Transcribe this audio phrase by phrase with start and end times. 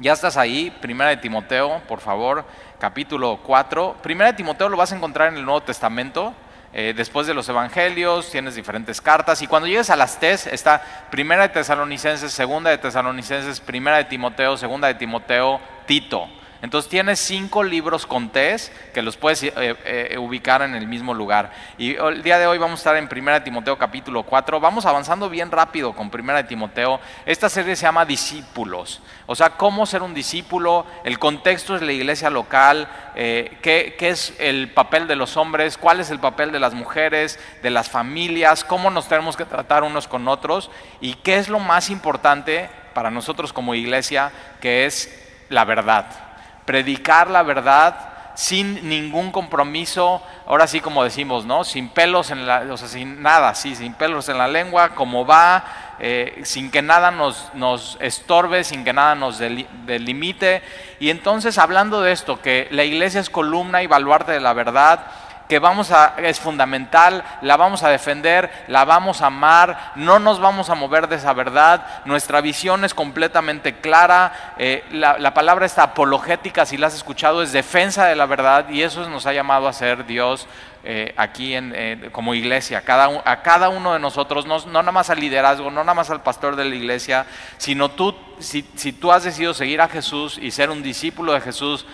[0.00, 2.46] Ya estás ahí, Primera de Timoteo, por favor,
[2.78, 3.98] capítulo 4.
[4.02, 6.32] Primera de Timoteo lo vas a encontrar en el Nuevo Testamento.
[6.72, 10.80] Eh, después de los evangelios tienes diferentes cartas y cuando llegues a las TES está
[11.10, 16.30] primera de Tesalonicenses, segunda de Tesalonicenses, primera de Timoteo, segunda de Timoteo, Tito.
[16.62, 21.14] Entonces tienes cinco libros con T's que los puedes eh, eh, ubicar en el mismo
[21.14, 21.52] lugar.
[21.78, 24.60] Y el día de hoy vamos a estar en 1 Timoteo capítulo 4.
[24.60, 27.00] Vamos avanzando bien rápido con 1 Timoteo.
[27.24, 29.00] Esta serie se llama Discípulos.
[29.26, 30.84] O sea, cómo ser un discípulo.
[31.02, 32.88] El contexto es la iglesia local.
[33.14, 35.78] Eh, qué, qué es el papel de los hombres.
[35.78, 38.64] Cuál es el papel de las mujeres, de las familias.
[38.64, 40.70] Cómo nos tenemos que tratar unos con otros.
[41.00, 44.30] Y qué es lo más importante para nosotros como iglesia,
[44.60, 45.08] que es
[45.48, 46.29] la verdad
[46.70, 47.96] predicar la verdad
[48.36, 51.64] sin ningún compromiso, ahora sí como decimos, ¿no?
[51.64, 55.26] Sin pelos en la, o sea, sin nada, sí, sin pelos en la lengua, como
[55.26, 55.64] va,
[55.98, 60.62] eh, sin que nada nos, nos, estorbe, sin que nada nos delimite.
[61.00, 65.06] Y entonces hablando de esto, que la iglesia es columna y baluarte de la verdad,
[65.50, 70.38] que vamos a, es fundamental, la vamos a defender, la vamos a amar, no nos
[70.38, 75.82] vamos a mover de esa verdad, nuestra visión es completamente clara, eh, la, palabra esta
[75.82, 79.66] apologética, si la has escuchado, es defensa de la verdad y eso nos ha llamado
[79.66, 80.46] a ser Dios
[80.84, 85.10] eh, aquí en, como iglesia, cada, a cada uno de nosotros, no, no, nada más
[85.10, 87.26] al liderazgo, no nada más al pastor de la iglesia,
[87.58, 91.40] sino tú, si, si tú has decidido seguir a Jesús y ser un discípulo de
[91.40, 91.86] Jesús,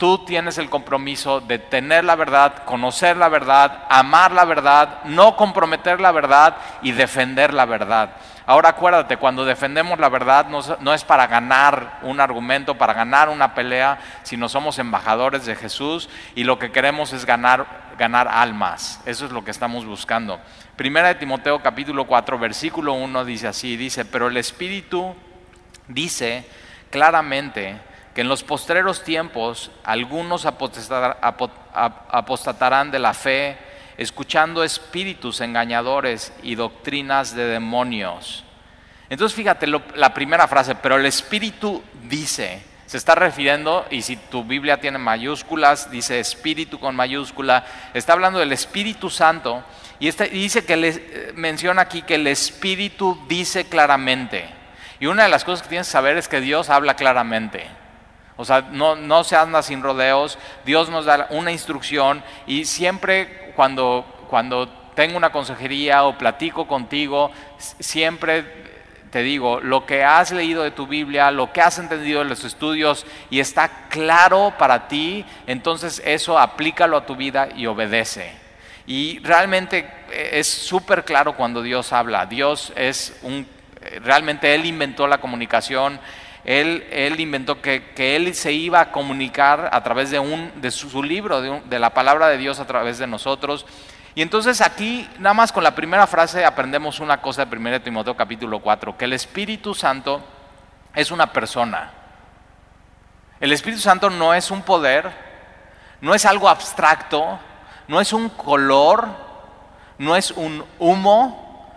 [0.00, 5.36] tú tienes el compromiso de tener la verdad, conocer la verdad, amar la verdad, no
[5.36, 8.16] comprometer la verdad y defender la verdad.
[8.46, 13.54] Ahora acuérdate, cuando defendemos la verdad no, es para ganar un argumento, para ganar una
[13.54, 17.66] pelea, sino somos embajadores de Jesús y lo que queremos es ganar,
[17.98, 19.02] ganar almas.
[19.04, 20.40] Eso es lo que estamos buscando.
[20.76, 25.14] Primera de Timoteo capítulo 4, versículo 1 dice así, dice, pero el Espíritu
[25.88, 26.48] dice
[26.88, 33.58] claramente, que en los postreros tiempos algunos apostatarán de la fe,
[33.96, 38.44] escuchando espíritus engañadores y doctrinas de demonios.
[39.08, 44.42] Entonces fíjate la primera frase, pero el espíritu dice, se está refiriendo, y si tu
[44.42, 47.64] Biblia tiene mayúsculas, dice espíritu con mayúscula,
[47.94, 49.62] está hablando del Espíritu Santo,
[50.00, 54.44] y, este, dice que le, menciona aquí que el Espíritu dice claramente.
[54.98, 57.64] Y una de las cosas que tienes que saber es que Dios habla claramente.
[58.40, 63.52] O sea, no, no se anda sin rodeos, Dios nos da una instrucción y siempre
[63.54, 68.46] cuando, cuando tengo una consejería o platico contigo, siempre
[69.10, 72.42] te digo, lo que has leído de tu Biblia, lo que has entendido de los
[72.44, 78.32] estudios y está claro para ti, entonces eso aplícalo a tu vida y obedece.
[78.86, 82.24] Y realmente eh, es súper claro cuando Dios habla.
[82.24, 83.46] Dios es un,
[84.02, 86.00] realmente Él inventó la comunicación,
[86.44, 91.42] él, inventó que, él se iba a comunicar a través de, un, de su, libro,
[91.42, 93.66] de, la palabra de Dios a través de nosotros.
[94.14, 98.16] Y entonces aquí, nada más con la primera frase, aprendemos una cosa de 1 Timoteo
[98.16, 100.22] capítulo 4, que el Espíritu Santo
[100.94, 101.92] es una persona.
[103.38, 105.10] El Espíritu Santo no es un poder,
[106.00, 107.38] no es algo abstracto,
[107.86, 109.08] no es un color,
[109.98, 111.70] no es un humo,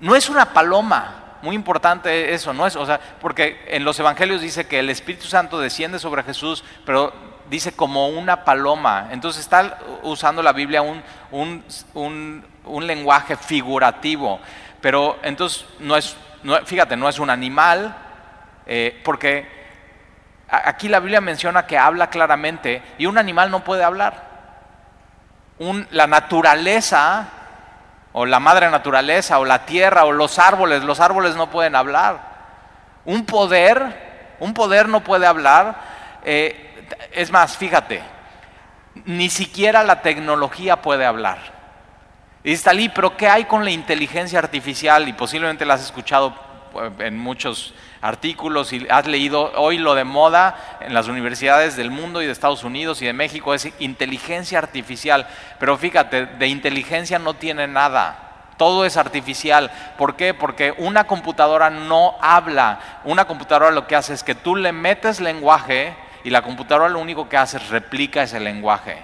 [0.00, 1.25] no es una paloma.
[1.46, 2.74] Muy importante eso, ¿no es?
[2.74, 7.12] O sea, porque en los evangelios dice que el Espíritu Santo desciende sobre Jesús, pero
[7.48, 9.10] dice como una paloma.
[9.12, 11.04] Entonces está usando la Biblia un,
[11.94, 14.40] un, lenguaje figurativo.
[14.80, 16.16] Pero entonces no es,
[16.64, 17.96] fíjate, no es un animal,
[18.66, 19.46] eh, porque
[20.48, 24.26] aquí la Biblia menciona que habla claramente y un animal no puede hablar.
[25.60, 27.28] Un, la naturaleza
[28.18, 30.82] o la madre naturaleza, o la tierra, o los árboles.
[30.82, 32.18] Los árboles no pueden hablar.
[33.04, 35.76] Un poder, un poder no puede hablar.
[36.24, 38.02] Eh, es más, fíjate,
[39.04, 41.36] ni siquiera la tecnología puede hablar.
[42.42, 45.06] Y está allí, pero ¿qué hay con la inteligencia artificial?
[45.06, 46.34] Y posiblemente la has escuchado
[46.98, 52.22] en muchos artículos y has leído hoy lo de moda en las universidades del mundo
[52.22, 55.26] y de Estados Unidos y de México es inteligencia artificial.
[55.58, 58.22] Pero fíjate, de inteligencia no tiene nada.
[58.56, 59.70] Todo es artificial.
[59.98, 60.32] ¿Por qué?
[60.32, 62.80] Porque una computadora no habla.
[63.04, 65.94] Una computadora lo que hace es que tú le metes lenguaje
[66.24, 68.98] y la computadora lo único que hace es replica ese lenguaje.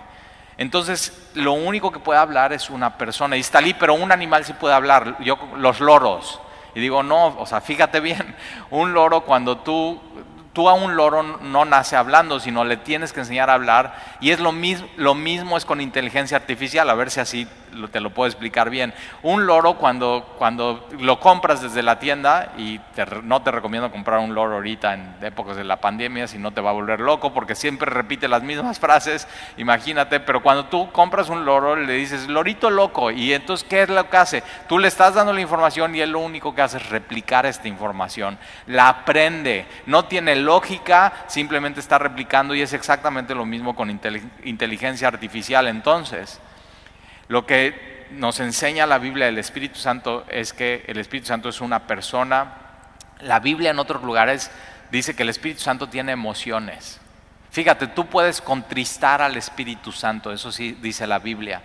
[0.59, 3.37] Entonces, lo único que puede hablar es una persona.
[3.37, 5.17] Y está ahí, pero un animal sí puede hablar.
[5.21, 6.41] Yo, los loros.
[6.75, 8.35] Y digo, no, o sea, fíjate bien,
[8.71, 10.01] un loro cuando tú,
[10.53, 13.97] tú a un loro no nace hablando, sino le tienes que enseñar a hablar.
[14.21, 17.49] Y es lo mismo, lo mismo es con inteligencia artificial, a ver si así
[17.91, 18.93] te lo puedo explicar bien.
[19.23, 22.81] Un loro cuando, cuando lo compras desde la tienda, y
[23.23, 26.61] no te recomiendo comprar un loro ahorita en épocas de la pandemia, si no te
[26.61, 29.27] va a volver loco, porque siempre repite las mismas frases,
[29.57, 33.89] imagínate, pero cuando tú compras un loro le dices, lorito loco, y entonces, ¿qué es
[33.89, 34.43] lo que hace?
[34.69, 37.69] Tú le estás dando la información y él lo único que hace es replicar esta
[37.69, 43.91] información, la aprende, no tiene lógica, simplemente está replicando y es exactamente lo mismo con
[44.45, 45.69] inteligencia artificial.
[45.69, 46.41] Entonces,
[47.29, 51.61] lo que nos enseña la Biblia del Espíritu Santo es que el Espíritu Santo es
[51.61, 52.55] una persona.
[53.21, 54.51] La Biblia en otros lugares
[54.91, 57.01] dice que el Espíritu Santo tiene emociones.
[57.51, 61.63] Fíjate, tú puedes contristar al Espíritu Santo, eso sí dice la Biblia.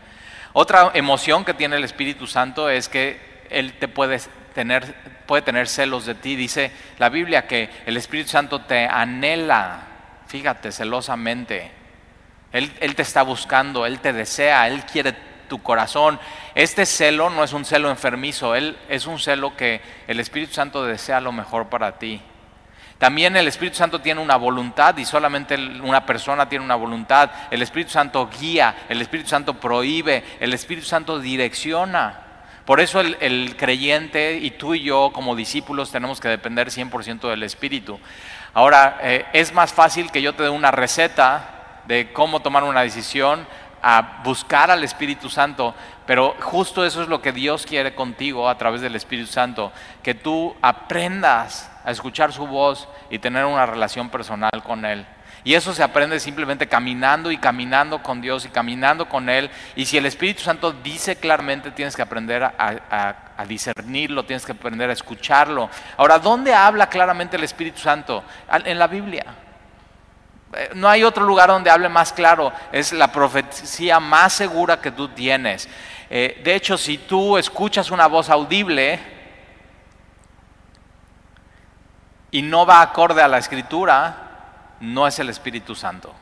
[0.53, 3.19] Otra emoción que tiene el Espíritu Santo es que
[3.49, 4.19] Él te puede
[4.53, 4.95] tener,
[5.25, 6.35] puede tener celos de ti.
[6.35, 9.81] Dice la Biblia que el Espíritu Santo te anhela,
[10.27, 11.71] fíjate, celosamente.
[12.51, 15.13] Él, él te está buscando, Él te desea, Él quiere
[15.47, 16.19] tu corazón.
[16.55, 20.83] Este celo no es un celo enfermizo, Él es un celo que el Espíritu Santo
[20.83, 22.21] desea lo mejor para ti.
[22.97, 27.29] También el Espíritu Santo tiene una voluntad y solamente una persona tiene una voluntad.
[27.51, 32.23] El Espíritu Santo guía, el Espíritu Santo prohíbe, el Espíritu Santo direcciona.
[32.65, 37.43] Por eso el, creyente y tú y yo como discípulos tenemos que depender 100% del
[37.43, 37.99] Espíritu.
[38.53, 42.81] Ahora, eh, es más fácil que yo te dé una receta de cómo tomar una
[42.81, 43.47] decisión
[43.89, 45.73] a buscar al Espíritu Santo,
[46.05, 49.71] pero justo eso es lo que Dios quiere contigo a través del Espíritu Santo,
[50.03, 55.05] que tú aprendas a escuchar su voz y tener una relación personal con Él.
[55.45, 59.49] Y eso se aprende simplemente caminando y caminando con Dios y caminando con Él.
[59.77, 64.89] Y si el Espíritu Santo dice claramente, tienes que aprender a, discernirlo, tienes que aprender
[64.89, 65.69] a escucharlo.
[65.95, 68.25] Ahora, ¿dónde habla claramente el Espíritu Santo?
[68.65, 69.46] En la Biblia.
[70.53, 72.51] Eh, no hay otro lugar donde hable más claro.
[72.71, 75.67] Es la profecía más segura que tú tienes.
[76.09, 78.99] Eh, de hecho, si tú escuchas una voz audible
[82.31, 84.27] y no va acorde a la escritura,
[84.79, 86.13] no es el Espíritu Santo.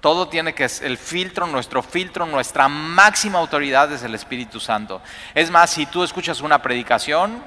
[0.00, 5.00] Todo tiene que ser el filtro, nuestro filtro, nuestra máxima autoridad es el Espíritu Santo.
[5.34, 7.40] Es más, si tú escuchas una predicación,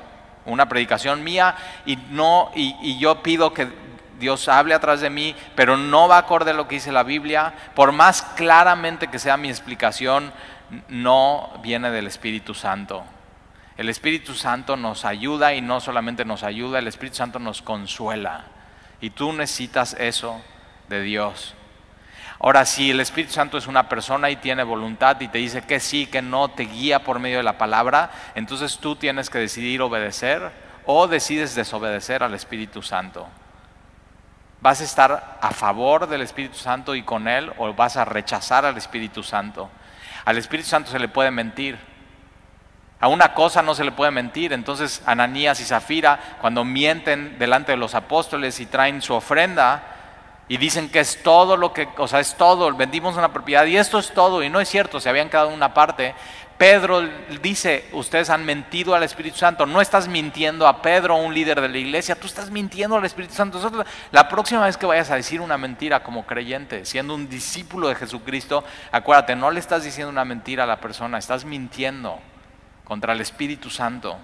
[0.45, 1.55] una predicación mía,
[1.85, 3.67] y no, y, yo pido que
[4.19, 7.53] Dios hable atrás de mí, pero no va acorde a lo que dice la Biblia,
[7.75, 10.31] por más claramente que sea mi explicación,
[10.87, 13.03] no viene del Espíritu Santo.
[13.77, 18.45] El Espíritu Santo nos ayuda y no solamente nos ayuda, el Espíritu Santo nos consuela.
[19.01, 20.41] Y tú necesitas eso
[20.87, 21.53] de Dios.
[22.39, 25.79] Ahora, si el Espíritu Santo es una persona y tiene voluntad y te dice que
[25.79, 29.81] sí, que no, te guía por medio de la palabra, entonces tú tienes que decidir
[29.81, 30.51] obedecer
[30.85, 33.27] o decides desobedecer al Espíritu Santo.
[34.65, 38.65] ¿Vas a estar a favor del Espíritu Santo y con Él o vas a rechazar
[38.65, 39.69] al Espíritu Santo?
[40.25, 41.77] Al Espíritu Santo se le puede mentir.
[42.99, 44.53] A una cosa no se le puede mentir.
[44.53, 49.83] Entonces Ananías y Zafira, cuando mienten delante de los apóstoles y traen su ofrenda
[50.47, 53.77] y dicen que es todo lo que, o sea, es todo, vendimos una propiedad y
[53.77, 56.15] esto es todo, y no es cierto, se habían quedado una parte.
[56.57, 57.01] Pedro
[57.41, 61.67] dice, ustedes han mentido al Espíritu Santo, no estás mintiendo a Pedro, un líder de
[61.67, 63.85] la iglesia, tú estás mintiendo al Espíritu Santo.
[64.11, 67.95] La próxima vez que vayas a decir una mentira como creyente, siendo un discípulo de
[67.95, 72.19] Jesucristo, acuérdate, no le estás diciendo una mentira a la persona, estás mintiendo
[72.85, 74.17] contra el Espíritu Santo,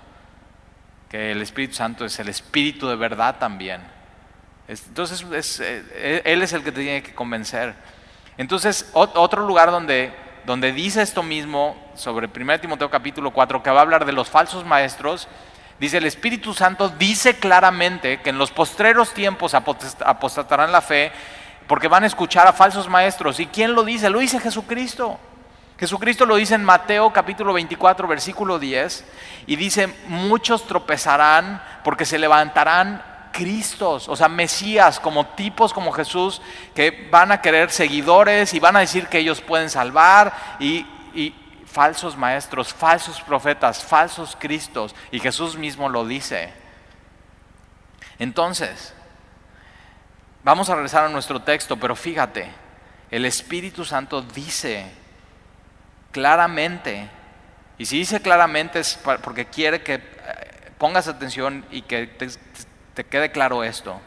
[1.09, 3.81] que el Espíritu Santo es el Espíritu de verdad también.
[4.69, 7.75] Entonces, eh, Él es el que te tiene que convencer.
[8.37, 10.13] Entonces, otro lugar donde,
[10.45, 14.29] donde dice esto mismo, sobre 1 Timoteo capítulo 4, que va a hablar de los
[14.29, 15.27] falsos maestros,
[15.79, 21.11] dice, el Espíritu Santo dice claramente que en los postreros tiempos apostatarán la fe
[21.67, 23.39] porque van a escuchar a falsos maestros.
[23.39, 24.09] ¿Y quién lo dice?
[24.09, 25.19] Lo dice Jesucristo.
[25.79, 29.03] Jesucristo lo dice en Mateo capítulo 24, versículo 10,
[29.47, 36.41] y dice, muchos tropezarán porque se levantarán Cristos, o sea, Mesías, como tipos como Jesús,
[36.75, 40.85] que van a querer seguidores y van a decir que ellos pueden salvar, y,
[41.65, 46.51] falsos maestros, falsos profetas, falsos Cristos, y Jesús mismo lo dice.
[48.19, 48.93] Entonces,
[50.43, 52.51] vamos a regresar a nuestro texto, pero fíjate,
[53.09, 54.85] el Espíritu Santo dice
[56.11, 57.09] claramente.
[57.77, 60.01] Y si dice claramente es porque quiere que eh,
[60.77, 62.29] pongas atención y que te,
[62.95, 63.99] quede claro esto.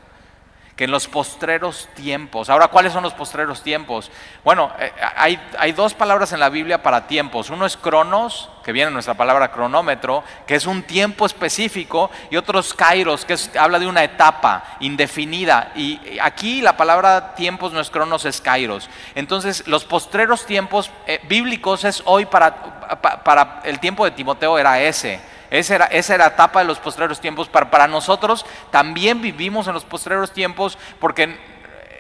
[0.77, 4.11] que en los postreros tiempos, ahora, ¿cuáles son los postreros tiempos?
[4.43, 7.49] Bueno, eh, hay, hay, dos palabras en la Biblia para tiempos.
[7.51, 12.37] Uno es cronos, que viene en nuestra palabra cronómetro, que es un tiempo específico, y
[12.37, 15.71] otro es kairos, que habla de una etapa indefinida.
[15.77, 18.91] Y aquí la palabra tiempos no es cronos, es kairos.
[19.15, 24.81] Entonces, los postreros tiempos eh, bíblicos es hoy para, para el tiempo de Timoteo era
[24.81, 27.49] ese esa era, esa era la etapa de los postreros tiempos.
[27.49, 31.39] Para, para nosotros también vivimos en los postreros tiempos porque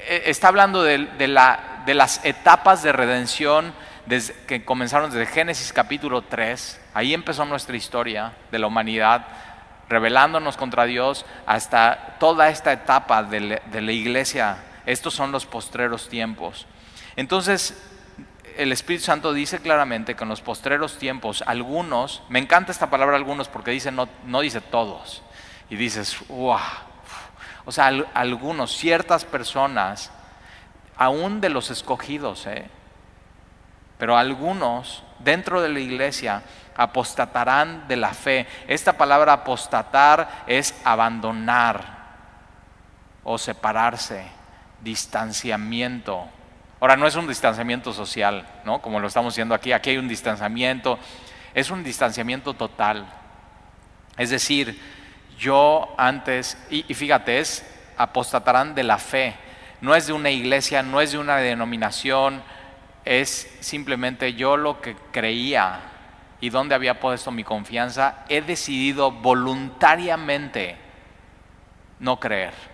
[0.09, 3.73] eh, está hablando de, la, de las etapas de redención
[4.49, 6.81] que comenzaron desde Génesis capítulo 3.
[6.95, 9.25] Ahí empezó nuestra historia de la humanidad,
[9.89, 14.57] rebelándonos contra Dios hasta toda esta etapa de, de la iglesia.
[14.85, 16.67] Estos son los postreros tiempos.
[17.15, 17.94] Entonces,
[18.57, 23.17] el Espíritu Santo dice claramente que en los postreros tiempos, algunos, me encanta esta palabra
[23.17, 25.23] algunos porque dice no, no dice todos,
[25.71, 26.59] y dices, wow,
[27.65, 30.11] o sea, algunos, ciertas personas,
[30.97, 32.69] aún de los escogidos, ¿eh?
[33.99, 36.43] pero algunos dentro de la iglesia
[36.77, 38.47] apostatarán de la fe.
[38.67, 41.95] Esta palabra apostatar es abandonar
[43.23, 44.27] o separarse,
[44.81, 46.29] distanciamiento.
[46.85, 48.83] Ahora, no es un distanciamiento social, ¿no?
[48.83, 49.73] Como lo estamos haciendo aquí.
[49.73, 50.99] Aquí hay un distanciamiento.
[51.55, 53.07] Es un distanciamiento total.
[54.19, 54.79] Es decir,
[55.39, 57.65] yo antes, y, fíjate, es
[57.97, 59.35] apostatarán de la fe.
[59.81, 62.43] No es de una iglesia, no es de una denominación,
[63.07, 65.81] es simplemente yo lo que creía
[66.43, 70.77] y donde había puesto mi confianza, he decidido voluntariamente
[71.99, 72.74] no creer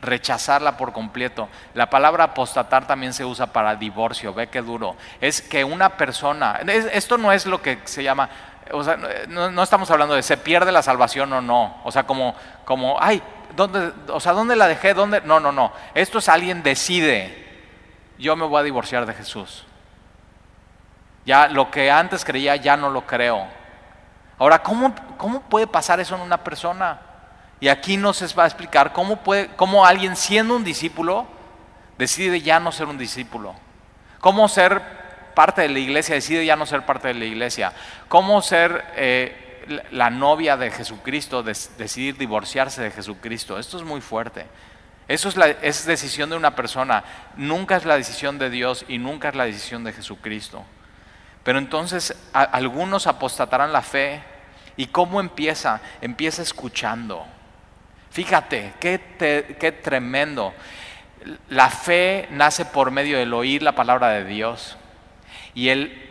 [0.00, 1.48] rechazarla por completo.
[1.74, 4.96] La palabra apostatar también se usa para divorcio, ve qué duro.
[5.20, 6.60] Es que una persona,
[6.92, 8.30] esto no es lo que se llama,
[8.72, 8.96] o sea,
[9.28, 13.22] no, estamos hablando de se pierde la salvación o no, o sea, como, como ay,
[13.56, 14.94] ¿dónde, o sea, ¿dónde la dejé?
[14.94, 15.20] ¿Dónde?
[15.22, 15.72] No, no, no.
[15.94, 17.46] Esto es alguien decide,
[18.18, 19.66] yo me voy a divorciar de Jesús.
[21.26, 23.46] Ya lo que antes creía ya no lo creo.
[24.38, 26.98] Ahora, ¿cómo, cómo puede pasar eso en una persona?
[27.60, 31.26] Y aquí nos va a explicar cómo, puede, cómo alguien siendo un discípulo
[31.98, 33.54] decide ya no ser un discípulo.
[34.20, 34.80] Cómo ser
[35.34, 37.72] parte de la iglesia decide ya no ser parte de la iglesia.
[38.08, 43.58] Cómo ser eh, la novia de Jesucristo, decidir divorciarse de Jesucristo.
[43.58, 44.46] Esto es muy fuerte.
[45.08, 47.04] Eso es, la, decisión de una persona.
[47.36, 50.64] Nunca es la decisión de Dios y nunca es la decisión de Jesucristo.
[51.42, 54.22] Pero entonces algunos apostatarán la fe.
[54.76, 55.80] ¿Y cómo empieza?
[56.00, 57.26] Empieza escuchando.
[58.10, 60.52] Fíjate, qué, tremendo.
[61.48, 64.76] La fe nace por medio del oír la palabra de Dios
[65.54, 66.08] y el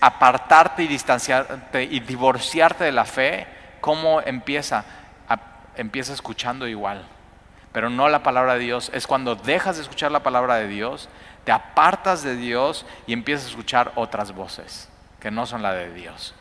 [0.00, 3.46] apartarte y distanciarte y divorciarte de la fe,
[3.80, 4.84] ¿cómo empieza?
[5.76, 7.04] empieza escuchando igual,
[7.70, 8.90] pero no la palabra de Dios.
[8.92, 11.08] Es cuando dejas de escuchar la palabra de Dios,
[11.44, 14.88] te apartas de Dios y empiezas a escuchar otras voces
[15.20, 16.34] que no son la de Dios.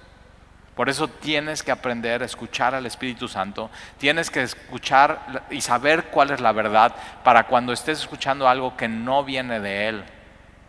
[0.78, 6.06] Por eso tienes que aprender a escuchar al Espíritu Santo, tienes que escuchar y saber
[6.12, 10.04] cuál es la verdad para cuando estés escuchando algo que no viene de Él,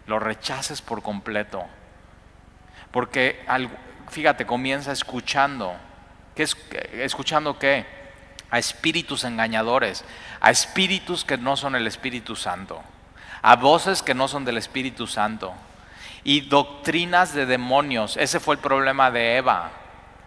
[0.07, 1.63] lo rechaces por completo.
[2.91, 3.45] Porque,
[4.09, 5.77] fíjate, comienza escuchando.
[6.35, 6.57] ¿Qué es,
[6.93, 7.85] ¿Escuchando qué?
[8.51, 10.07] A espíritus engañadores,
[10.41, 12.83] a espíritus que no son el Espíritu Santo,
[13.43, 15.53] a voces que no son del Espíritu Santo
[16.25, 18.17] y doctrinas de demonios.
[18.17, 19.71] Ese fue el problema de Eva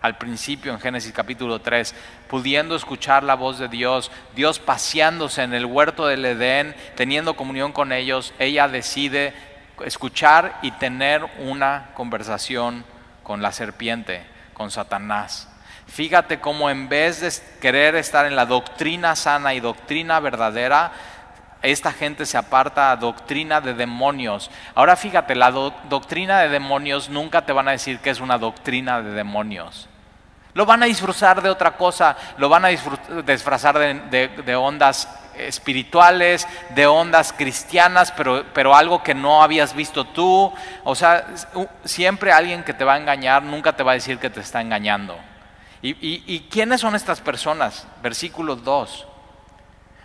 [0.01, 1.93] al principio en Génesis capítulo 3,
[2.27, 7.71] pudiendo escuchar la voz de Dios, Dios paseándose en el huerto del Edén, teniendo comunión
[7.71, 9.33] con ellos, ella decide
[9.85, 12.83] escuchar y tener una conversación
[13.23, 15.47] con la serpiente, con Satanás.
[15.87, 20.91] Fíjate cómo en vez de querer estar en la doctrina sana y doctrina verdadera,
[21.61, 24.49] esta gente se aparta a doctrina de demonios.
[24.73, 29.01] Ahora fíjate, la doctrina de demonios nunca te van a decir que es una doctrina
[29.01, 29.89] de demonios.
[30.53, 36.85] Lo van a disfrazar de otra cosa, lo van a disfrazar de, ondas espirituales, de
[36.87, 40.51] ondas cristianas, pero, pero, algo que no habías visto tú.
[40.83, 41.25] O sea,
[41.85, 44.59] siempre alguien que te va a engañar nunca te va a decir que te está
[44.59, 45.17] engañando.
[45.81, 47.87] ¿Y, y quiénes son estas personas?
[48.03, 49.07] Versículo 2.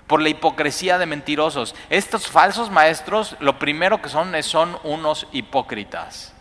[0.07, 1.75] Por la hipocresía de mentirosos.
[1.91, 6.36] Estos falsos maestros, lo primero que son son unos hipócritas.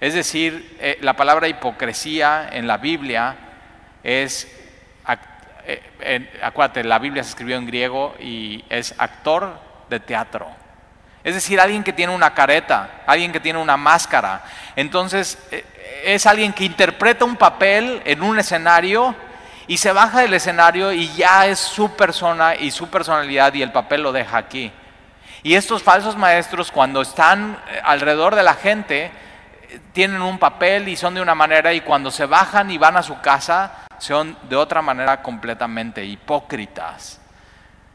[0.00, 3.34] Es decir, eh, la palabra hipocresía en la Biblia
[4.04, 4.46] es,
[5.66, 9.58] eh, acuérdate, la Biblia se escribió en griego y es actor
[9.90, 10.46] de teatro.
[11.24, 14.44] Es decir, alguien que tiene una careta, alguien que tiene una máscara.
[14.76, 15.64] Entonces, eh,
[16.04, 19.16] es alguien que interpreta un papel en un escenario
[19.66, 23.72] y se baja del escenario y ya es su persona y su personalidad y el
[23.72, 24.70] papel lo deja aquí.
[25.42, 29.10] Y estos falsos maestros cuando están alrededor de la gente
[29.92, 33.02] tienen un papel y son de una manera y cuando se bajan y van a
[33.02, 37.20] su casa son de otra manera completamente hipócritas.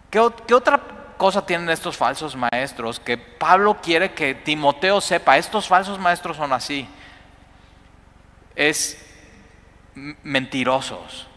[0.10, 0.80] ¿Qué, otra
[1.18, 5.38] cosa tienen estos falsos maestros que Pablo quiere que Timoteo sepa?
[5.38, 6.88] Estos falsos maestros son así.
[8.56, 9.04] Es
[9.96, 11.28] mentirosos.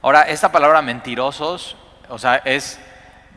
[0.00, 1.76] Ahora, esta palabra mentirosos,
[2.08, 2.80] o sea, es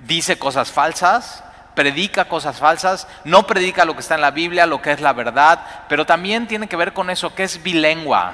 [0.06, 1.44] dice cosas falsas,
[1.76, 5.14] predica cosas falsas, no predica lo que está en la Biblia, lo que es la
[5.14, 8.34] verdad, pero también tiene que ver con eso que es bilengua,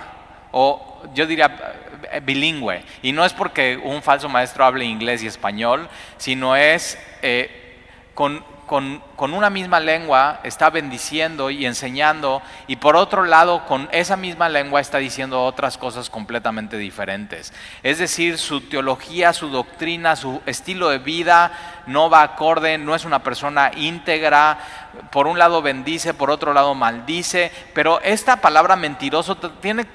[0.52, 1.56] o yo diría
[2.12, 2.84] eh, bilingüe.
[3.02, 7.67] Y no es porque un falso maestro hable inglés y español, sino es eh,
[8.18, 14.18] con con, una misma lengua está bendiciendo y enseñando y por otro lado con esa
[14.18, 17.54] misma lengua está diciendo otras cosas completamente diferentes.
[17.82, 23.06] Es decir, su teología, su doctrina, su estilo de vida no va acorde, no es
[23.06, 24.60] una persona íntegra,
[25.12, 29.86] por un lado bendice, por otro lado maldice, pero esta palabra mentiroso tiene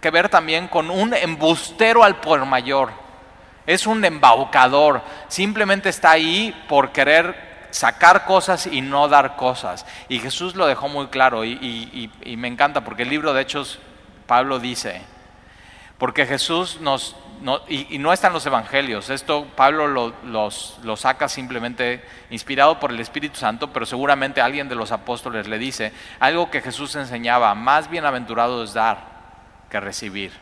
[0.00, 3.04] que ver también con un embustero al por mayor.
[3.66, 9.84] Es un embaucador, simplemente está ahí por querer sacar cosas y no dar cosas.
[10.08, 13.80] Y Jesús lo dejó muy claro y, me encanta porque el libro de Hechos,
[14.28, 15.02] Pablo dice,
[15.98, 17.16] porque Jesús nos,
[17.68, 23.00] y, no está en los evangelios, esto Pablo lo, lo saca simplemente inspirado por el
[23.00, 27.90] Espíritu Santo, pero seguramente alguien de los apóstoles le dice algo que Jesús enseñaba, más
[27.90, 28.98] bienaventurado es dar
[29.68, 30.32] que recibir.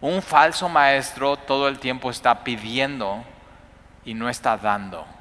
[0.00, 3.22] Un falso maestro todo el tiempo está pidiendo
[4.06, 5.17] y no está dando.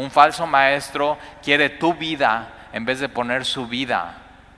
[0.00, 4.14] Un falso maestro quiere tu vida en vez de poner su vida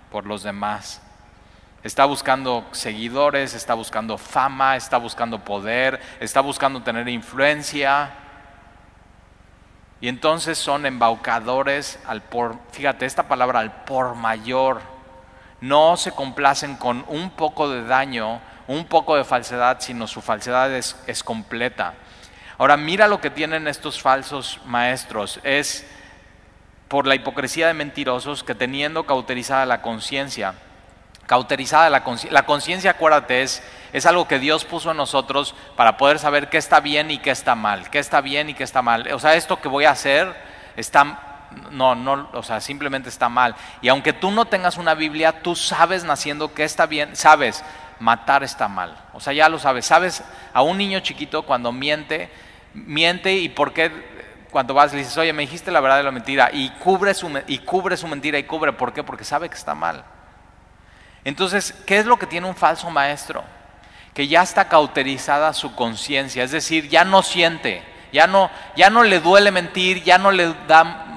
[0.08, 1.02] por los demás.
[1.82, 8.10] Está buscando seguidores, está buscando fama, está buscando poder, está buscando tener influencia.
[10.00, 14.80] Y entonces son embaucadores al por, fíjate, esta palabra al por mayor.
[15.60, 20.72] No se complacen con un poco de daño, un poco de falsedad, sino su falsedad
[20.72, 21.94] es, es completa.
[22.62, 25.40] Ahora mira lo que tienen estos falsos maestros.
[25.42, 25.84] Es
[26.86, 30.54] por la hipocresía de mentirosos que teniendo cauterizada la conciencia,
[31.26, 35.96] cauterizada la conciencia, la conciencia acuérdate es, es algo que Dios puso en nosotros para
[35.96, 38.80] poder saber qué está bien y qué está mal, qué está bien y qué está
[38.80, 39.12] mal.
[39.12, 40.32] O sea, esto que voy a hacer
[40.76, 43.56] está no, no, o sea, simplemente está mal.
[43.80, 47.64] Y aunque tú no tengas una Biblia, tú sabes naciendo que está bien, sabes,
[47.98, 48.96] matar está mal.
[49.14, 49.84] O sea, ya lo sabes.
[49.84, 50.22] Sabes,
[50.54, 52.30] a un niño chiquito cuando miente,
[52.74, 53.90] miente y por qué
[54.50, 57.30] cuando vas le dices, oye, me dijiste la verdad de la mentira y cubre su,
[57.46, 59.02] y cubre su mentira y cubre, ¿por qué?
[59.02, 60.04] Porque sabe que está mal.
[61.24, 63.42] Entonces, ¿qué es lo que tiene un falso maestro?
[64.12, 67.82] Que ya está cauterizada su conciencia, es decir, ya no siente,
[68.12, 71.08] ya no, ya no le duele mentir, ya no le da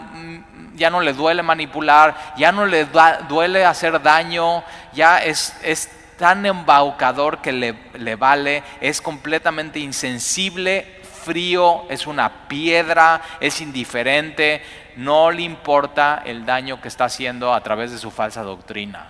[0.75, 2.85] ya no le duele manipular, ya no le
[3.29, 11.04] duele hacer daño, ya es, es tan embaucador que le, le vale, es completamente insensible
[11.25, 14.61] frío, es una piedra, es indiferente,
[14.95, 19.09] no le importa el daño que está haciendo a través de su falsa doctrina.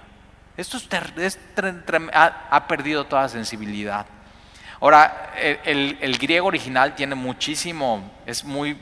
[0.58, 1.39] Esto es
[2.13, 4.06] ha, perdido toda sensibilidad.
[4.80, 5.34] Ahora,
[5.65, 8.78] el, griego original tiene muchísimo, es muy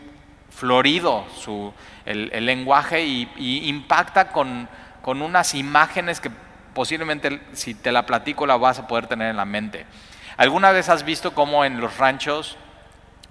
[0.49, 1.73] florido su,
[2.05, 4.69] el, lenguaje y, impacta con,
[5.01, 6.29] con unas imágenes que
[6.75, 9.85] posiblemente si te la platico la vas a poder tener en la mente.
[10.37, 12.57] ¿Alguna vez has visto cómo en los ranchos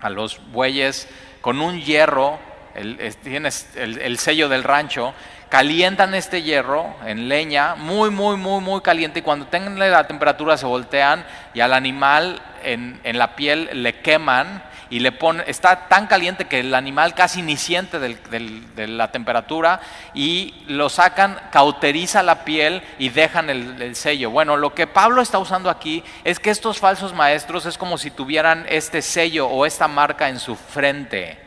[0.02, 1.08] a los bueyes
[1.40, 2.38] con un hierro,
[2.74, 5.14] el, tienes el, sello del rancho,
[5.48, 10.56] calientan este hierro en leña, muy, muy, muy, muy caliente, y cuando tengan la temperatura
[10.56, 14.62] se voltean y al animal en, en la piel le queman
[14.92, 19.81] y le pone, está tan caliente que el animal casi ni siente de la temperatura
[20.12, 24.28] y lo sacan, cauteriza la piel y dejan el, el, sello.
[24.28, 28.11] Bueno, lo que Pablo está usando aquí es que estos falsos maestros es como si
[28.11, 31.38] tuvieran este sello o esta marca en su frente.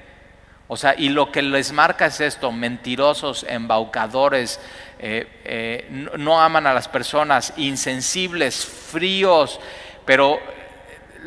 [0.67, 4.59] O sea, y lo que les marca es esto, mentirosos, embaucadores,
[4.97, 9.59] eh, eh, no aman a las personas, insensibles, fríos,
[10.03, 10.39] pero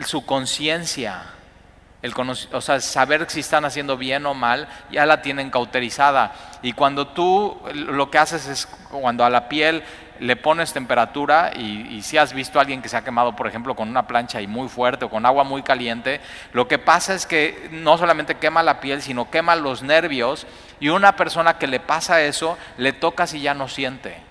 [0.04, 1.37] su conciencia
[2.00, 2.14] el
[2.52, 6.32] o sea, saber si están haciendo bien o mal, ya la tienen cauterizada.
[6.62, 9.82] Y cuando tú lo que haces es, cuando a la piel
[10.20, 13.74] le pones temperatura, y, si has visto a alguien que se ha quemado, por ejemplo,
[13.74, 16.20] con una plancha y muy fuerte o con agua muy caliente,
[16.52, 20.46] lo que pasa es que no solamente quema la piel, sino quema los nervios,
[20.80, 24.27] y una persona que le pasa eso, le toca si ya no siente.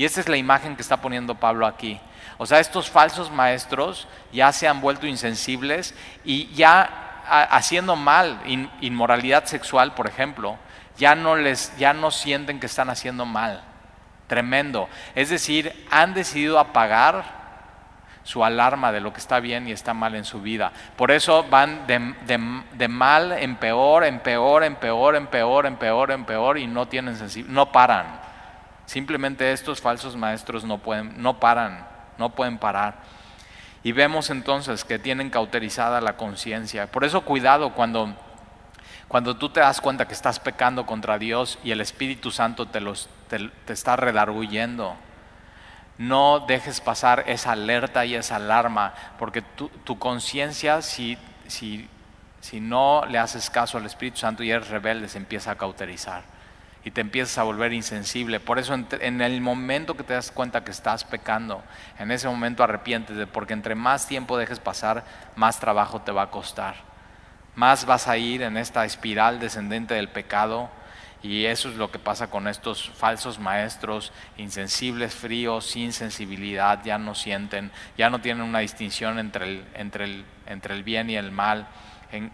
[0.00, 2.00] Y esta es la imagen que está poniendo Pablo aquí.
[2.38, 7.18] O sea, estos falsos maestros ya se han vuelto insensibles y ya
[7.50, 8.40] haciendo mal,
[8.80, 10.56] inmoralidad sexual, por ejemplo,
[10.96, 13.62] ya no les, ya no sienten que están haciendo mal.
[14.26, 14.88] Tremendo.
[15.14, 17.22] Es decir, han decidido apagar
[18.22, 20.72] su alarma de lo que está bien y está mal en su vida.
[20.96, 26.10] Por eso van de, mal en peor, en peor, en peor, en peor, en peor,
[26.10, 28.19] en peor y no tienen no paran.
[28.90, 31.86] Simplemente estos falsos maestros no pueden, no paran,
[32.18, 32.96] no pueden parar.
[33.84, 36.90] Y vemos entonces que tienen cauterizada la conciencia.
[36.90, 38.12] Por eso cuidado cuando,
[39.06, 42.80] cuando tú te das cuenta que estás pecando contra Dios y el Espíritu Santo te,
[42.80, 44.96] los, te, está redarguyendo
[45.96, 51.88] no dejes pasar esa alerta y esa alarma, porque tu, conciencia, si, si,
[52.40, 56.39] si, no le haces caso al Espíritu Santo y eres rebelde, se empieza a cauterizar
[56.84, 58.40] y te empiezas a volver insensible.
[58.40, 61.62] Por eso en, el momento que te das cuenta que estás pecando,
[61.98, 65.04] en ese momento arrepiéntete, porque entre más tiempo dejes pasar,
[65.36, 66.76] más trabajo te va a costar.
[67.54, 70.70] Más vas a ir en esta espiral descendente del pecado
[71.22, 76.96] y eso es lo que pasa con estos falsos maestros, insensibles, fríos, sin sensibilidad, ya
[76.96, 81.16] no sienten, ya no tienen una distinción entre el, entre el, entre el bien y
[81.16, 81.66] el mal,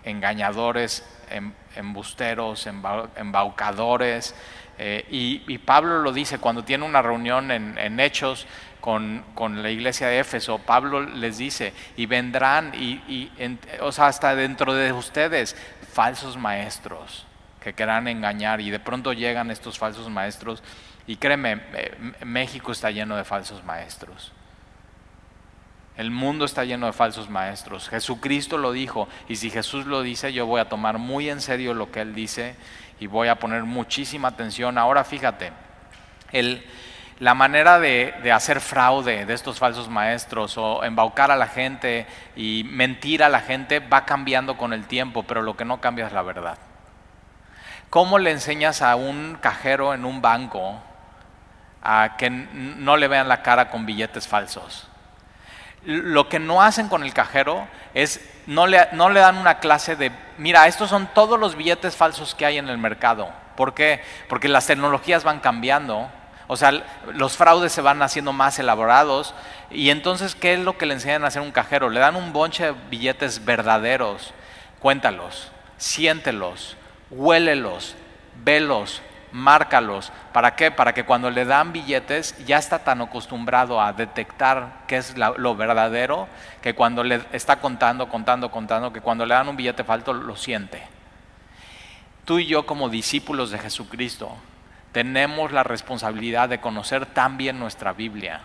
[0.04, 4.34] engañadores, em, embusteros, embaucadores.
[4.78, 8.46] Eh, y, Pablo lo dice cuando tiene una reunión en, Hechos
[8.80, 9.24] con,
[9.62, 13.30] la iglesia de Éfeso, Pablo les dice, y vendrán, y,
[13.80, 15.56] o sea, hasta dentro de ustedes,
[15.92, 17.26] falsos maestros
[17.60, 20.62] que quieran engañar y de pronto llegan estos falsos maestros
[21.06, 24.32] y créeme, eh, México está lleno de falsos maestros.
[25.96, 27.88] El mundo está lleno de falsos maestros.
[27.88, 31.72] Jesucristo lo dijo y si Jesús lo dice yo voy a tomar muy en serio
[31.72, 32.54] lo que Él dice
[33.00, 34.76] y voy a poner muchísima atención.
[34.76, 35.52] Ahora fíjate,
[37.18, 42.06] la manera de, de, hacer fraude de estos falsos maestros o embaucar a la gente
[42.36, 46.06] y mentir a la gente va cambiando con el tiempo, pero lo que no cambia
[46.06, 46.58] es la verdad.
[47.88, 50.78] ¿Cómo le enseñas a un cajero en un banco
[51.82, 54.85] a que no le vean la cara con billetes falsos?
[55.86, 60.66] Lo que no hacen con el cajero es, no le, dan una clase de, mira,
[60.66, 63.30] estos son todos los billetes falsos que hay en el mercado.
[63.56, 64.02] ¿Por qué?
[64.28, 66.10] Porque las tecnologías van cambiando,
[66.48, 66.72] o sea,
[67.14, 69.34] los fraudes se van haciendo más elaborados.
[69.70, 71.88] Y entonces, ¿qué es lo que le enseñan a hacer un cajero?
[71.88, 74.34] Le dan un bonche de billetes verdaderos.
[74.80, 76.76] Cuéntalos, siéntelos,
[77.10, 77.96] huélelos,
[78.44, 79.02] velos,
[79.36, 80.12] márcalos.
[80.32, 80.70] ¿Para qué?
[80.70, 85.54] Para que cuando le dan billetes ya está tan acostumbrado a detectar qué es lo
[85.54, 86.26] verdadero,
[86.62, 90.36] que cuando le está contando, contando, contando, que cuando le dan un billete falto lo
[90.36, 90.82] siente.
[92.24, 94.36] Tú y yo como discípulos de Jesucristo
[94.92, 98.40] tenemos la responsabilidad de conocer también nuestra Biblia,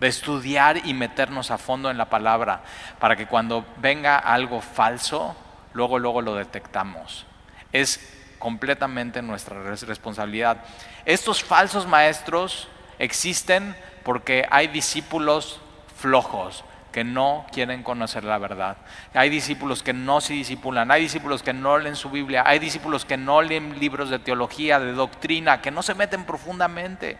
[0.00, 2.62] de estudiar y meternos a fondo en la palabra,
[2.98, 5.36] para que cuando venga algo falso,
[5.74, 7.26] luego, luego lo detectamos
[7.72, 8.15] es
[8.46, 10.58] completamente nuestra responsabilidad.
[11.04, 15.60] Estos falsos maestros existen porque hay discípulos
[15.96, 18.76] flojos que no quieren conocer la verdad.
[19.14, 23.04] Hay discípulos que no se disipulan, hay discípulos que no leen su Biblia, hay discípulos
[23.04, 27.18] que no leen libros de teología, de doctrina, que no se meten profundamente.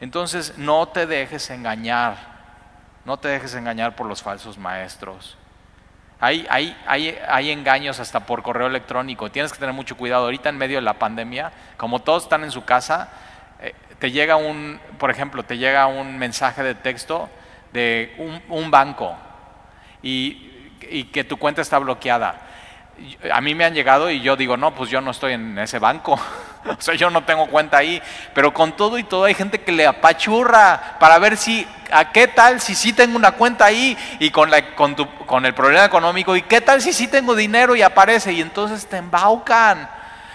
[0.00, 2.18] Entonces no te dejes engañar,
[3.06, 5.38] no te dejes engañar por los falsos maestros.
[6.20, 9.30] Hay, hay, hay, hay, engaños hasta por correo electrónico.
[9.30, 10.24] Tienes que tener mucho cuidado.
[10.24, 13.08] Ahorita en medio de la pandemia, como todos están en su casa,
[13.60, 17.30] eh, te llega un, por ejemplo, te llega un mensaje de texto
[17.72, 19.16] de un, banco
[20.02, 22.40] y, que tu cuenta está bloqueada.
[23.32, 25.78] A mí me han llegado y yo digo, no, pues yo no estoy en ese
[25.78, 26.12] banco.
[26.64, 28.02] o sea, yo no tengo cuenta ahí.
[28.34, 32.28] Pero con todo y todo hay gente que le apachurra para ver si, ¿a qué
[32.28, 35.84] tal si sí tengo una cuenta ahí y con, la, con, tu, con el problema
[35.84, 36.36] económico?
[36.36, 38.32] ¿Y qué tal si sí tengo dinero y aparece?
[38.32, 39.88] Y entonces te embaucan.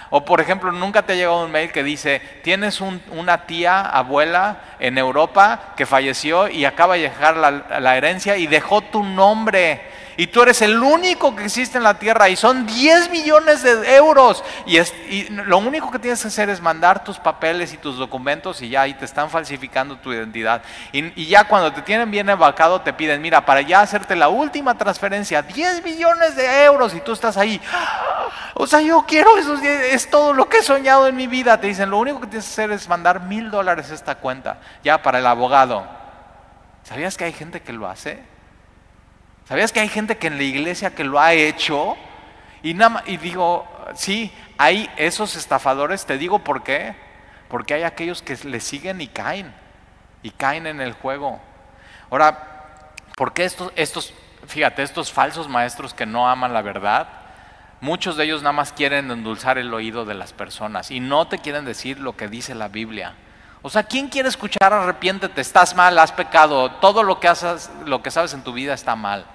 [0.09, 4.57] O por ejemplo, nunca te ha llegado un mail que dice, tienes una tía, abuela
[4.79, 9.94] en Europa que falleció y acaba de dejar la, la herencia y dejó tu nombre
[10.17, 13.95] y tú eres el único que existe en la tierra y son 10 millones de
[13.95, 18.61] euros y, lo único que tienes que hacer es mandar tus papeles y tus documentos
[18.61, 20.61] y ya ahí te están falsificando tu identidad.
[20.91, 24.77] Y, ya cuando te tienen bien embarcado te piden, mira, para ya hacerte la última
[24.77, 27.59] transferencia, 10 millones de euros y tú estás ahí.
[28.57, 31.59] O sea, yo quiero esos 10, es todo lo que he soñado en mi vida.
[31.59, 34.59] Te dicen, lo único que tienes que hacer es mandar mil dólares a esta cuenta,
[34.81, 35.85] ya para el abogado.
[36.83, 38.23] ¿Sabías que hay gente que lo hace?
[39.47, 41.95] ¿Sabías que hay gente que en la iglesia que lo ha hecho?
[42.63, 46.95] Y, nada, y digo, sí, hay esos estafadores, te digo por qué.
[47.47, 49.53] Porque hay aquellos que le siguen y caen,
[50.23, 51.39] y caen en el juego.
[52.09, 54.13] Ahora, ¿por qué estos, estos,
[54.47, 57.07] fíjate, estos falsos maestros que no aman la verdad,
[57.81, 61.37] muchos de ellos nada más quieren endulzar el oído de las personas y no te
[61.37, 63.13] quieren decir lo que dice la Biblia?
[63.61, 65.41] O sea, ¿quién quiere escuchar arrepiéntete?
[65.41, 68.95] Estás mal, has pecado, todo lo que, haces, lo que sabes en tu vida está
[68.95, 69.25] mal.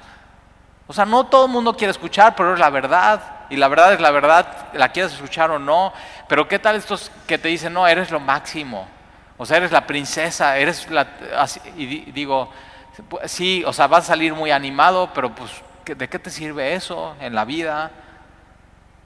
[0.90, 3.22] O sea, no todo el mundo quiere escuchar, pero es la verdad.
[3.48, 5.92] Y la verdad es la verdad, la quieres escuchar o no.
[6.26, 8.88] Pero ¿qué tal estos que te dicen, no, eres lo máximo?
[9.38, 11.06] O sea, eres la princesa, eres la...
[11.76, 12.52] y digo,
[13.26, 15.52] sí, o sea, vas a salir muy animado, pero pues,
[15.84, 17.92] ¿de qué te sirve eso en la vida?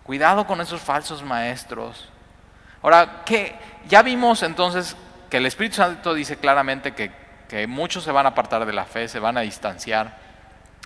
[0.05, 2.09] Cuidado con esos falsos maestros.
[2.81, 3.59] Ahora, ¿qué?
[3.87, 4.97] ya vimos entonces
[5.29, 7.12] que el Espíritu Santo dice claramente que,
[7.47, 10.23] que muchos se van a apartar de la fe, se van a distanciar.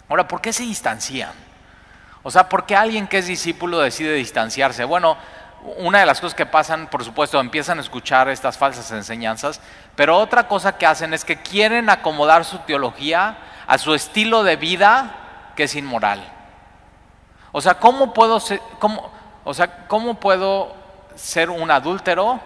[0.09, 1.33] Ahora, ¿por qué se distancian?
[2.23, 4.85] O sea, ¿por qué alguien que es discípulo decide distanciarse?
[4.85, 5.17] Bueno,
[5.79, 9.61] una de las cosas que pasan, por supuesto, empiezan a escuchar estas falsas enseñanzas,
[9.97, 14.57] pero otra cosa que hacen es que quieren acomodar su teología a su estilo de
[14.57, 15.15] vida
[15.57, 16.23] que es inmoral.
[17.53, 19.11] O sea, ¿cómo puedo ser, cómo,
[19.45, 20.75] o sea, ¿cómo puedo
[21.17, 22.41] ser un adúltero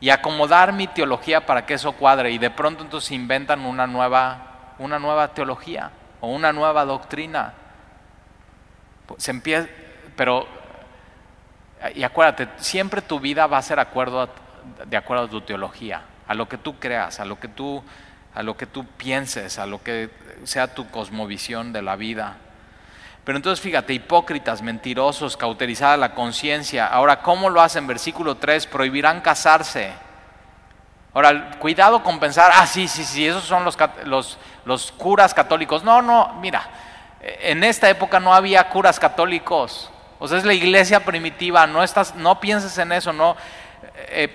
[0.00, 4.57] y acomodar mi teología para que eso cuadre y de pronto entonces inventan una nueva,
[4.78, 7.54] una nueva teología o una nueva doctrina.
[9.16, 9.68] Se empieza,
[10.16, 10.46] pero,
[11.94, 16.48] y acuérdate, siempre tu vida va a ser de acuerdo a tu teología, a lo
[16.48, 17.82] que tú creas, a lo que tú,
[18.34, 20.10] a lo que tú pienses, a lo que
[20.44, 22.36] sea tu cosmovisión de la vida.
[23.24, 26.86] Pero entonces fíjate, hipócritas, mentirosos, cauterizada la conciencia.
[26.86, 27.86] Ahora, ¿cómo lo hacen?
[27.86, 29.92] Versículo 3, prohibirán casarse.
[31.12, 34.38] Ahora, cuidado con pensar, ah, sí, sí, sí, esos son los,
[34.68, 35.82] los curas católicos.
[35.82, 36.68] No, no, mira,
[37.20, 39.90] en esta época no había curas católicos.
[40.18, 43.34] O sea, es la iglesia primitiva, no, estás, no pienses en eso, no.
[44.10, 44.28] Eh,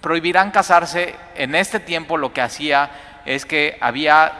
[0.00, 1.16] prohibirán casarse.
[1.34, 2.90] En este tiempo lo que hacía
[3.24, 4.32] es que había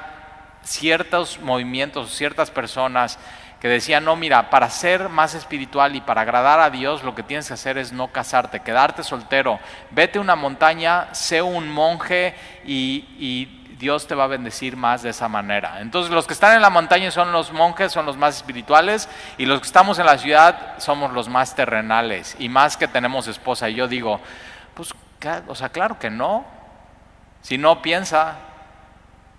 [0.63, 3.19] ciertos movimientos, ciertas personas
[3.61, 7.23] que decía, no, mira, para ser más espiritual y para agradar a Dios, lo que
[7.23, 9.59] tienes que hacer es no casarte, quedarte soltero,
[9.91, 12.35] vete a una montaña, sé un monje
[12.65, 15.81] y, Dios te va a bendecir más de esa manera.
[15.81, 19.09] Entonces los que están en la montaña son los monjes, son los más espirituales,
[19.39, 23.29] y los que estamos en la ciudad somos los más terrenales, y más que tenemos
[23.29, 23.69] esposa.
[23.69, 24.21] Y yo digo,
[24.75, 24.95] pues,
[25.47, 26.45] o sea, claro que no.
[27.43, 28.37] Si no piensa,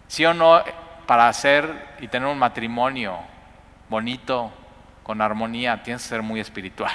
[0.07, 0.63] sí o no,
[1.05, 3.17] para hacer y tener un matrimonio
[3.89, 4.51] bonito,
[5.07, 6.93] con armonía, tienes que ser muy espiritual.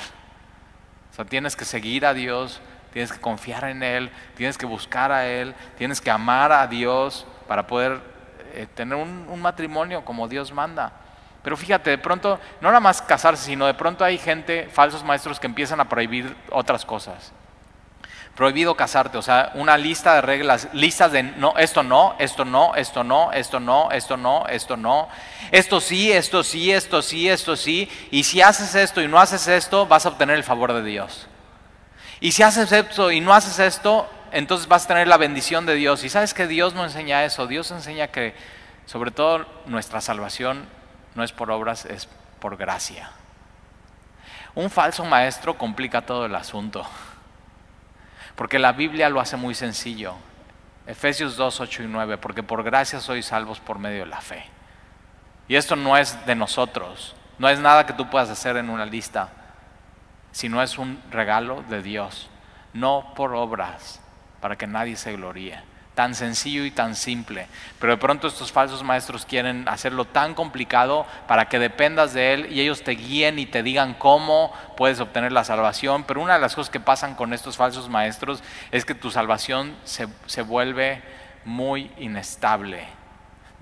[1.11, 2.61] O sea, tienes que seguir a Dios,
[2.93, 7.27] tienes que confiar en Él, tienes que buscar a Él, tienes que amar a Dios
[7.53, 8.01] para poder
[8.55, 10.91] eh, tener un, matrimonio como Dios manda.
[11.43, 15.38] Pero fíjate, de pronto, no nada más casarse, sino de pronto hay gente, falsos maestros,
[15.38, 17.31] que empiezan a prohibir otras cosas
[18.35, 22.75] prohibido casarte, o sea, una lista de reglas, listas de no, esto no, esto no,
[22.75, 25.09] esto no, esto no, esto no, esto no,
[25.51, 29.47] esto sí, esto sí, esto sí, esto sí, y si haces esto y no haces
[29.47, 31.29] esto, vas a obtener el favor de Dios.
[32.19, 35.75] Y si haces esto y no haces esto, entonces vas a tener la bendición de
[35.75, 36.03] Dios.
[36.05, 38.35] Y sabes que Dios no enseña eso, Dios enseña que
[38.87, 40.66] sobre todo nuestra salvación
[41.14, 42.09] no es por obras, es
[42.40, 43.11] por gracia.
[44.55, 46.87] Un falso maestro complica todo el asunto.
[48.35, 50.14] Porque la Biblia lo hace muy sencillo.
[50.87, 54.45] Efesios 2, 8 y 9, porque por gracia sois salvos por medio de la fe.
[55.47, 58.87] Y esto no es de nosotros, no es nada que tú puedas hacer en una
[58.87, 59.29] lista,
[60.33, 62.29] sino es un regalo de Dios,
[62.73, 64.02] no por obras,
[64.43, 67.47] para que nadie se gloríe tan sencillo y tan simple.
[67.79, 72.53] Pero de pronto estos falsos maestros quieren hacerlo tan complicado para que dependas de Él
[72.53, 76.05] y ellos te guíen y te digan cómo puedes obtener la salvación.
[76.05, 79.77] Pero una de las cosas que pasan con estos falsos maestros es que tu salvación
[79.85, 81.03] se, se vuelve
[81.45, 83.02] muy inestable.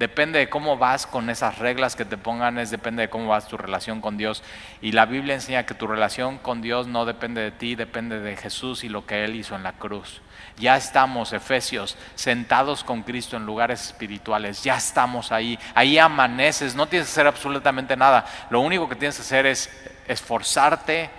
[0.00, 3.48] Depende de cómo vas con esas reglas que te pongan, es depende de cómo vas
[3.48, 4.42] tu relación con Dios.
[4.80, 8.34] Y la Biblia enseña que tu relación con Dios no depende de ti, depende de
[8.34, 10.22] Jesús y lo que Él hizo en la cruz.
[10.56, 14.64] Ya estamos, Efesios, sentados con Cristo en lugares espirituales.
[14.64, 15.58] Ya estamos ahí.
[15.74, 16.74] Ahí amaneces.
[16.74, 18.24] No tienes que hacer absolutamente nada.
[18.48, 19.68] Lo único que tienes que hacer es
[20.08, 21.10] esforzarte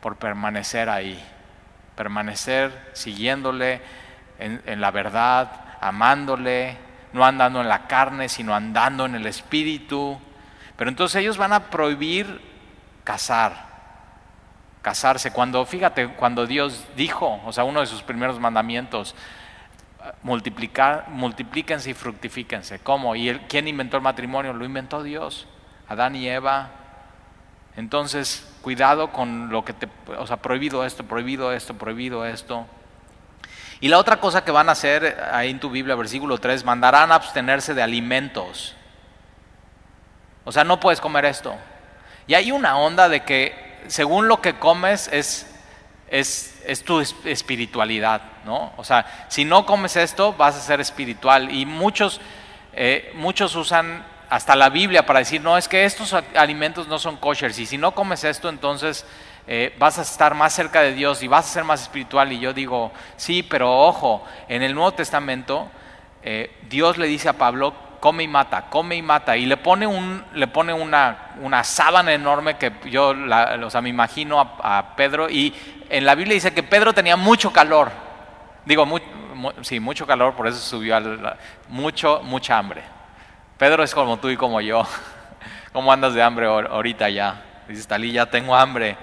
[0.00, 1.24] por permanecer ahí.
[1.94, 3.80] Permanecer siguiéndole
[4.40, 5.48] en, en la verdad,
[5.80, 6.85] amándole,
[7.16, 10.20] no andando en la carne, sino andando en el espíritu.
[10.76, 12.42] Pero entonces ellos van a prohibir
[13.04, 13.66] casar,
[14.82, 15.32] casarse.
[15.32, 19.14] Cuando, fíjate, cuando Dios dijo, o sea, uno de sus primeros mandamientos,
[20.22, 22.80] multiplicar, multiplíquense y fructifíquense.
[22.80, 23.16] ¿Cómo?
[23.16, 24.52] ¿Y quién inventó el matrimonio?
[24.52, 25.48] Lo inventó Dios,
[25.88, 26.68] Adán y Eva.
[27.76, 32.66] Entonces, cuidado con lo que te, o sea, prohibido esto, prohibido esto, prohibido esto.
[33.80, 37.12] Y la otra cosa que van a hacer ahí en tu Biblia, versículo 3, mandarán
[37.12, 38.74] a abstenerse de alimentos.
[40.44, 41.54] O sea, no puedes comer esto.
[42.26, 45.46] Y hay una onda de que según lo que comes es,
[46.08, 48.72] es, es tu espiritualidad, ¿no?
[48.76, 51.52] O sea, si no comes esto, vas a ser espiritual.
[51.52, 52.20] Y muchos,
[52.72, 57.16] eh, muchos usan hasta la Biblia para decir, no, es que estos alimentos no son
[57.16, 57.50] kosher.
[57.50, 59.04] Y si no comes esto, entonces
[59.46, 62.32] eh, vas a estar más cerca de Dios y vas a ser más espiritual.
[62.32, 65.68] Y yo digo, sí, pero ojo, en el Nuevo Testamento
[66.22, 69.36] eh, Dios le dice a Pablo, come y mata, come y mata.
[69.36, 73.88] Y le pone, un, le pone una, una sábana enorme que yo o sea, me
[73.88, 75.30] imagino a, Pedro.
[75.30, 75.54] Y
[75.88, 77.92] en la Biblia dice que Pedro tenía mucho calor.
[78.64, 78.84] Digo,
[79.62, 81.36] sí, mucho calor, por eso subió al,
[81.68, 82.82] mucho, mucha hambre.
[83.56, 84.84] Pedro es como tú y como yo.
[85.72, 87.42] ¿Cómo andas de hambre ahorita ya?
[87.68, 88.96] Dices, Talí, ya tengo hambre.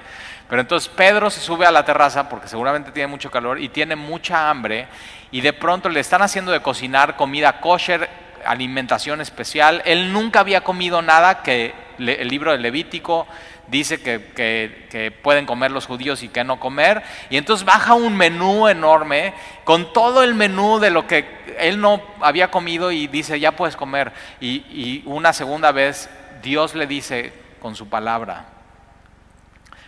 [0.49, 3.95] Pero entonces Pedro se sube a la terraza porque seguramente tiene mucho calor y tiene
[3.95, 4.87] mucha hambre
[5.31, 8.09] y de pronto le están haciendo de cocinar comida kosher,
[8.45, 9.81] alimentación especial.
[9.85, 13.25] Él nunca había comido nada que el libro de Levítico
[13.67, 17.01] dice que, pueden comer los judíos y que no comer.
[17.29, 21.25] Y entonces baja un menú enorme con todo el menú de lo que
[21.57, 24.11] él no había comido y dice, ya puedes comer.
[24.39, 26.09] y una segunda vez
[26.43, 28.52] Dios le dice con su palabra,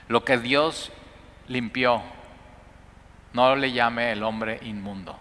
[0.07, 0.91] lo que Dios
[1.47, 2.01] limpió,
[3.33, 5.19] no le llame el hombre inmundo.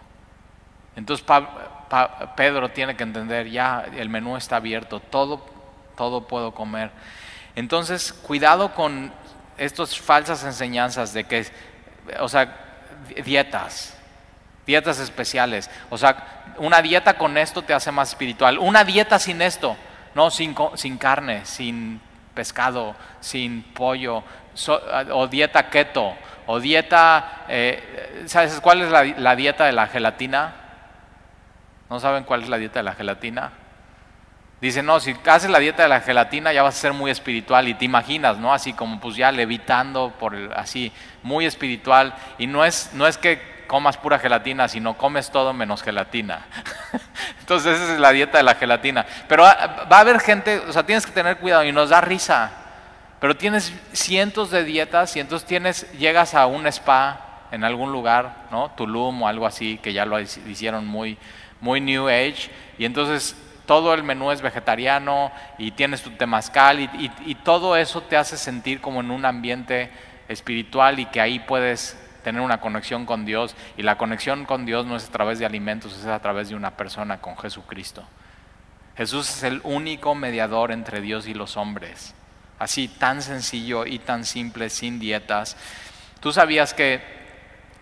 [0.95, 1.25] Entonces
[2.35, 5.45] Pedro tiene que entender, ya el menú está abierto, todo,
[5.97, 6.91] todo puedo comer.
[7.55, 9.11] Entonces, cuidado con
[9.57, 11.45] estas falsas enseñanzas de que,
[12.19, 12.55] o sea,
[13.23, 13.97] dietas,
[14.65, 15.69] dietas especiales.
[15.89, 18.57] O sea, una dieta con esto te hace más espiritual.
[18.57, 19.75] Una dieta sin esto,
[20.13, 22.01] no, sin, sin carne, sin
[22.33, 24.23] pescado, sin pollo,
[25.11, 26.15] o dieta keto,
[26.47, 30.53] o dieta, eh, ¿sabes cuál es la, dieta de la gelatina?
[31.89, 33.51] ¿No saben cuál es la dieta de la gelatina?
[34.61, 37.67] Dicen, no, si haces la dieta de la gelatina ya vas a ser muy espiritual
[37.67, 38.53] y te imaginas, ¿no?
[38.53, 40.91] Así como pues ya levitando por el, así,
[41.23, 42.15] muy espiritual.
[42.37, 46.45] Y no es, no es que comas pura gelatina, sino comes todo menos gelatina.
[47.39, 49.05] Entonces esa es la dieta de la gelatina.
[49.27, 49.51] Pero va
[49.89, 52.64] a haber gente, o sea, tienes que tener cuidado y nos da risa.
[53.25, 58.45] Pero tienes cientos de dietas y entonces tienes, llegas a un spa en algún lugar,
[58.51, 58.69] ¿no?
[58.77, 61.17] Tulum o algo así, que ya lo hicieron muy,
[61.59, 63.35] muy New Age, y entonces
[63.65, 68.37] todo el menú es vegetariano y tienes tu temazcal y, y todo eso te hace
[68.37, 69.89] sentir como en un ambiente
[70.27, 74.85] espiritual y que ahí puedes tener una conexión con Dios y la conexión con Dios
[74.85, 78.03] no es a través de alimentos, es a través de una persona con Jesucristo.
[78.95, 82.13] Jesús es el único mediador entre Dios y los hombres.
[82.59, 85.57] Así, tan sencillo y tan simple, sin dietas.
[86.19, 87.01] Tú sabías que,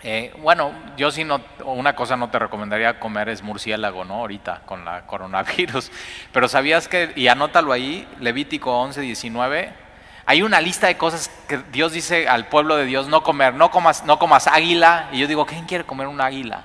[0.02, 4.16] eh, bueno, yo sí no, una cosa no te recomendaría comer es murciélago, ¿no?
[4.16, 5.92] Ahorita con la coronavirus.
[6.32, 9.74] Pero sabías que, y anótalo ahí, Levítico 11, 19,
[10.26, 13.72] hay una lista de cosas que Dios dice al pueblo de Dios no comer, no
[13.72, 15.10] comas, no comas águila.
[15.12, 16.64] Y yo digo, ¿quién quiere comer un águila?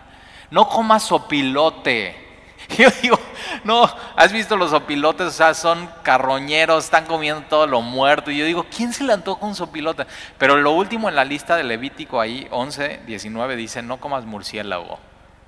[0.51, 2.28] No comas sopilote.
[2.77, 3.19] yo digo,
[3.65, 5.27] no, ¿has visto los sopilotes?
[5.27, 8.31] O sea, son carroñeros, están comiendo todo lo muerto.
[8.31, 10.07] Y yo digo, ¿quién se le antoja un sopilote?
[10.37, 14.99] Pero lo último en la lista de Levítico ahí, 11, 19, dice, no comas murciélago.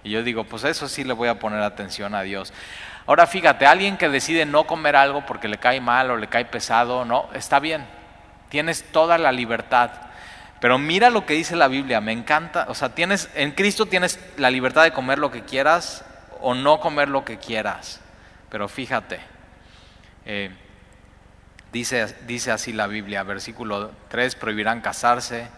[0.02, 2.54] Y yo digo, pues eso sí le voy a poner atención a Dios.
[3.06, 6.44] Ahora fíjate, alguien que decide no comer algo porque le cae mal o le cae
[6.44, 7.85] pesado, no, está bien,
[8.48, 9.90] tienes toda la libertad.
[10.61, 14.20] Pero mira lo que dice la Biblia, me encanta, o sea, tienes en Cristo tienes
[14.37, 16.04] la libertad de comer lo que quieras
[16.42, 18.00] o no comer lo que quieras.
[18.50, 19.20] Pero fíjate,
[20.24, 20.50] eh,
[21.72, 25.48] dice, dice así la Biblia, versículo 3, prohibirán casarse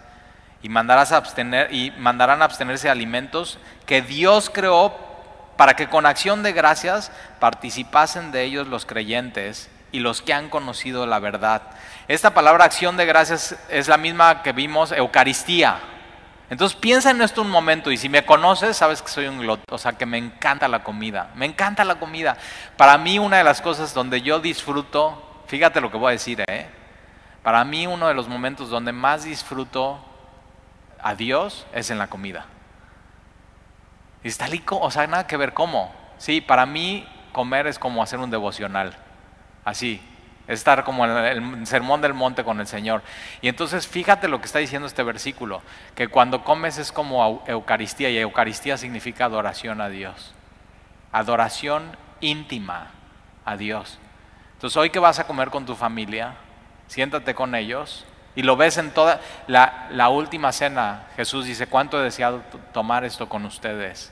[0.63, 4.95] y, mandarás abstener, y mandarán abstenerse de alimentos que Dios creó
[5.57, 10.49] para que con acción de gracias participasen de ellos los creyentes y los que han
[10.49, 11.63] conocido la verdad.
[12.09, 15.79] Esta palabra acción de gracias es la misma que vimos, Eucaristía.
[16.53, 19.63] Entonces piensa en esto un momento y si me conoces, sabes que soy un glot,
[19.73, 22.37] o sea, que me encanta la comida, me encanta la comida.
[22.77, 26.45] Para mí una de las cosas donde yo disfruto, fíjate lo que voy a decir,
[26.47, 26.67] ¿eh?
[27.43, 29.99] para mí uno de los momentos donde más disfruto
[31.03, 32.45] a Dios es en la comida.
[34.23, 35.95] Y está lico, o sea, nada que ver cómo.
[36.19, 38.95] Sí, para mí comer es como hacer un devocional,
[39.65, 40.03] así,
[40.53, 43.03] estar como en el sermón del monte con el Señor.
[43.41, 45.63] Y entonces fíjate lo que está diciendo este versículo,
[45.95, 50.35] que cuando comes es como Eucaristía y Eucaristía significa adoración a Dios.
[51.13, 52.91] Adoración íntima
[53.45, 53.99] a Dios.
[54.55, 56.35] Entonces hoy que vas a comer con tu familia,
[56.87, 61.07] siéntate con ellos Y lo ves en toda la, la última cena.
[61.17, 62.43] Jesús dice, ¿cuánto he deseado
[62.73, 64.11] tomar esto con ustedes?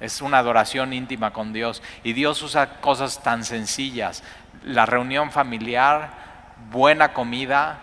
[0.00, 1.80] Es una adoración íntima con Dios.
[2.02, 4.24] Y Dios usa cosas tan sencillas.
[4.64, 6.10] La reunión familiar,
[6.70, 7.78] buena comida,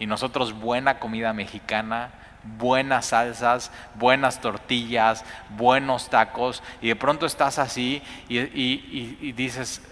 [0.00, 2.10] y nosotros buena comida mexicana,
[2.42, 9.82] buenas salsas, buenas tortillas, buenos tacos, y de pronto estás así y, dices,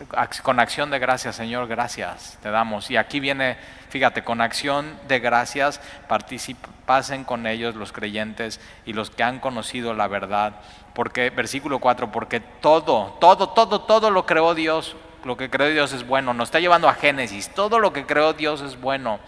[0.42, 2.90] con acción de gracias, Señor, gracias, te damos.
[2.90, 3.58] Y aquí viene,
[3.90, 9.92] fíjate, con acción de gracias, participasen con ellos los creyentes y los que han conocido
[9.92, 10.54] la verdad.
[10.94, 15.92] Porque, versículo 4, porque todo, todo, todo, todo lo creó Dios, lo que creó Dios
[15.92, 16.34] es bueno.
[16.34, 19.20] Nos está llevando a Génesis, todo lo que creó Dios es bueno.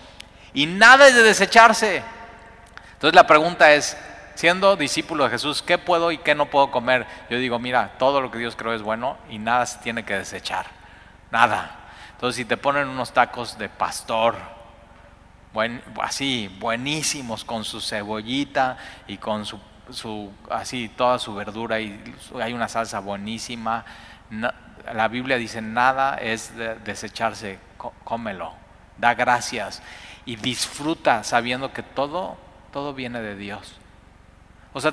[0.52, 2.02] Y nada es de desecharse
[3.00, 3.96] entonces la pregunta es,
[4.34, 7.06] siendo discípulo de Jesús, ¿qué puedo y qué no puedo comer?
[7.30, 10.18] Yo digo, mira, todo lo que Dios creó es bueno y nada se tiene que
[10.18, 10.66] desechar.
[11.30, 11.78] Nada.
[12.12, 14.36] Entonces si te ponen unos tacos de pastor,
[16.02, 18.76] así, buenísimos, con su cebollita
[19.06, 23.86] y con su, así, toda su verdura y hay una salsa buenísima,
[24.92, 27.58] la Biblia dice, nada es de desecharse,
[28.04, 28.52] cómelo,
[28.98, 29.82] da gracias
[30.26, 32.36] y disfruta sabiendo que todo
[32.72, 33.76] todo viene de Dios.
[34.72, 34.92] O sea,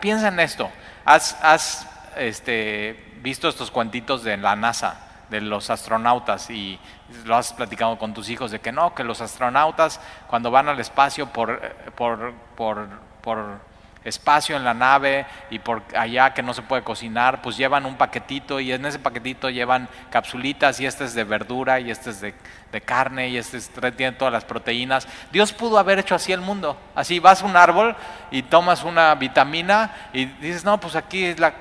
[0.00, 0.70] piensa en esto.
[1.04, 6.78] ¿Has, este, visto estos cuentitos de la NASA, de los astronautas, y
[7.24, 10.78] lo has platicado con tus hijos de que no, que los astronautas cuando van al
[10.78, 11.60] espacio por,
[11.96, 12.88] por, por,
[13.22, 13.58] por
[14.06, 17.96] espacio en la nave y por allá que no se puede cocinar, pues llevan un
[17.96, 22.20] paquetito y en ese paquetito llevan capsulitas y este es de verdura y este es
[22.20, 22.34] de,
[22.84, 23.58] carne y este
[23.92, 25.08] tiene todas las proteínas.
[25.32, 26.78] Dios pudo haber hecho así el mundo.
[26.94, 27.96] Así vas a un árbol
[28.30, 31.54] y tomas una vitamina y dices, no, pues aquí es la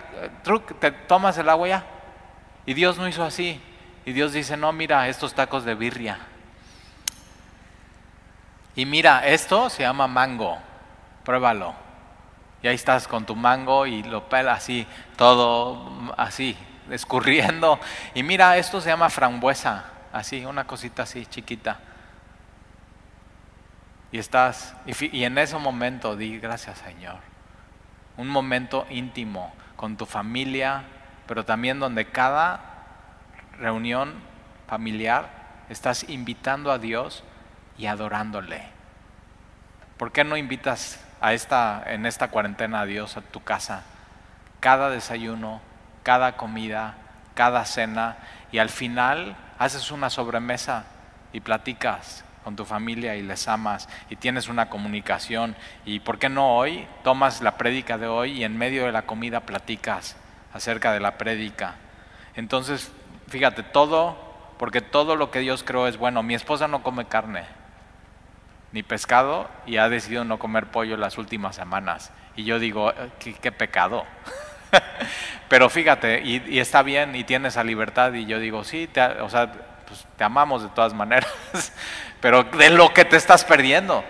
[0.43, 1.85] truc, te tomas el agua ya.
[2.65, 3.61] Y Dios no hizo así.
[4.05, 6.19] Y Dios dice, no, mira, estos tacos de birria.
[8.75, 10.57] Y mira, esto se llama mango.
[11.23, 11.84] Pruébalo.
[12.61, 16.57] Y ahí estás con tu mango y lo pelas así, todo así,
[16.89, 17.79] escurriendo.
[18.13, 21.79] Y mira, esto se llama frambuesa, así, una cosita así, chiquita.
[24.11, 27.19] Y estás, y, y en ese momento di gracias Señor.
[28.17, 30.83] Un momento íntimo con tu familia,
[31.27, 32.61] pero también donde cada
[33.59, 34.13] reunión
[34.67, 35.29] familiar
[35.69, 37.23] estás invitando a Dios
[37.77, 38.63] y adorándole.
[39.97, 43.83] ¿Por qué no invitas esta, en esta cuarentena a Dios a tu casa,
[44.59, 45.61] cada desayuno,
[46.03, 46.95] cada comida,
[47.33, 48.17] cada cena,
[48.51, 50.85] y al final haces una sobremesa
[51.33, 55.55] y platicas con tu familia y les amas y tienes una comunicación.
[55.83, 59.07] ¿Y por qué no hoy tomas la prédica de hoy y en medio de la
[59.07, 60.15] comida platicas
[60.53, 61.75] acerca de la prédica?
[62.35, 62.91] Entonces,
[63.27, 64.15] fíjate, todo,
[64.59, 66.21] porque todo lo que Dios creó es bueno.
[66.21, 67.64] Mi esposa no come carne
[68.75, 72.11] ni pescado y ha decidido no comer pollo las últimas semanas.
[72.35, 74.03] Y yo digo, eh, qué, pecado.
[75.47, 79.29] Pero fíjate, y, está bien y tienes esa libertad y yo digo, sí, te, o
[79.29, 79.49] sea,
[79.87, 81.31] pues, te amamos de todas maneras,
[82.19, 84.03] pero de lo que te estás perdiendo,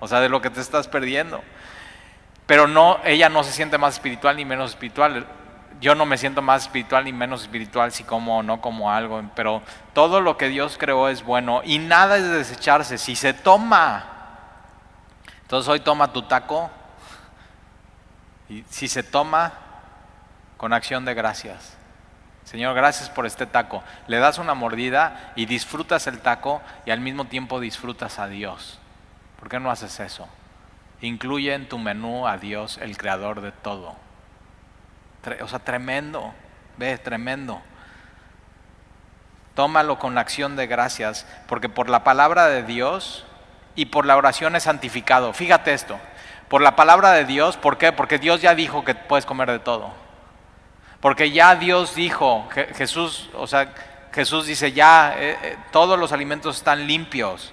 [0.00, 1.42] o sea, de lo que te estás perdiendo.
[2.46, 5.26] Pero no, ella no se siente más espiritual ni menos espiritual
[5.82, 9.20] yo no me siento más espiritual ni menos espiritual si como o no como algo,
[9.34, 9.62] pero
[9.92, 12.98] todo lo que Dios creó es bueno y nada es de desecharse.
[12.98, 14.04] Si se toma,
[15.42, 16.70] entonces hoy toma tu taco
[18.48, 19.54] y si se toma
[20.56, 21.76] con acción de gracias.
[22.44, 23.82] Señor, gracias por este taco.
[24.06, 28.78] Le das una mordida y disfrutas el taco y al mismo tiempo disfrutas a Dios.
[29.40, 30.28] ¿Por qué no haces eso?
[31.00, 33.96] Incluye en tu menú a Dios, el creador de todo.
[35.42, 36.34] O sea, tremendo,
[36.76, 37.60] ve, tremendo.
[39.54, 43.24] Tómalo con acción de gracias, porque por la palabra de Dios
[43.74, 45.32] y por la oración es santificado.
[45.32, 45.98] Fíjate esto,
[46.48, 47.92] por la palabra de Dios, ¿por qué?
[47.92, 49.92] Porque Dios ya dijo que puedes comer de todo.
[51.00, 53.72] Porque ya Dios dijo, Jesús, o sea,
[54.12, 57.52] Jesús dice, ya eh, eh, todos los alimentos están limpios.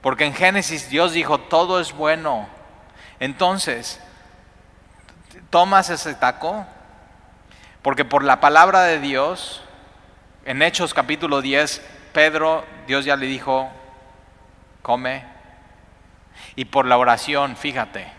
[0.00, 2.48] Porque en Génesis Dios dijo, todo es bueno.
[3.18, 4.00] Entonces,
[5.50, 6.64] tomas ese taco,
[7.82, 9.62] porque por la palabra de Dios,
[10.44, 13.70] en Hechos capítulo 10, Pedro, Dios ya le dijo,
[14.82, 15.24] come.
[16.56, 18.10] Y por la oración, fíjate,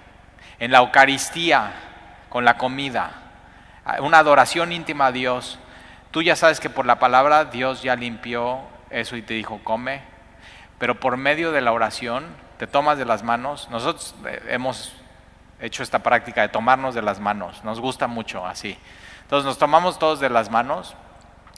[0.60, 1.74] en la Eucaristía,
[2.30, 3.12] con la comida,
[4.00, 5.58] una adoración íntima a Dios,
[6.12, 8.60] tú ya sabes que por la palabra Dios ya limpió
[8.90, 10.02] eso y te dijo, come.
[10.78, 12.26] Pero por medio de la oración,
[12.58, 13.70] te tomas de las manos.
[13.70, 14.94] Nosotros eh, hemos
[15.62, 17.64] hecho esta práctica de tomarnos de las manos.
[17.64, 18.78] Nos gusta mucho así.
[19.22, 20.96] Entonces nos tomamos todos de las manos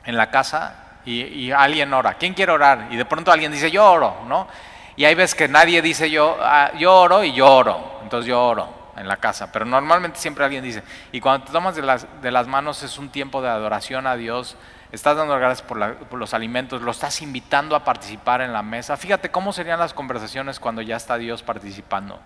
[0.05, 0.75] en la casa
[1.05, 2.13] y, alguien ora.
[2.15, 2.87] ¿Quién quiere orar?
[2.91, 4.47] Y de pronto alguien dice, yo oro, ¿no?
[4.95, 8.41] Y hay veces que nadie dice yo, ah, yo oro y yo oro, entonces yo
[8.41, 12.05] oro en la casa, pero normalmente siempre alguien dice, y cuando te tomas de las,
[12.21, 14.55] de las manos es un tiempo de adoración a Dios,
[14.91, 18.95] estás dando gracias por, por, los alimentos, lo estás invitando a participar en la mesa.
[18.95, 22.19] Fíjate cómo serían las conversaciones cuando ya está Dios participando.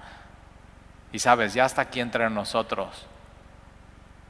[1.11, 3.05] Y sabes, ya está aquí entre nosotros.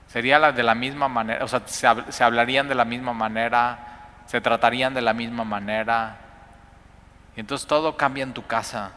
[0.07, 3.79] Sería de la misma manera, o sea, se, se hablarían de la misma manera,
[4.25, 6.17] se tratarían de la misma manera.
[7.35, 8.91] Y entonces todo cambia en tu casa.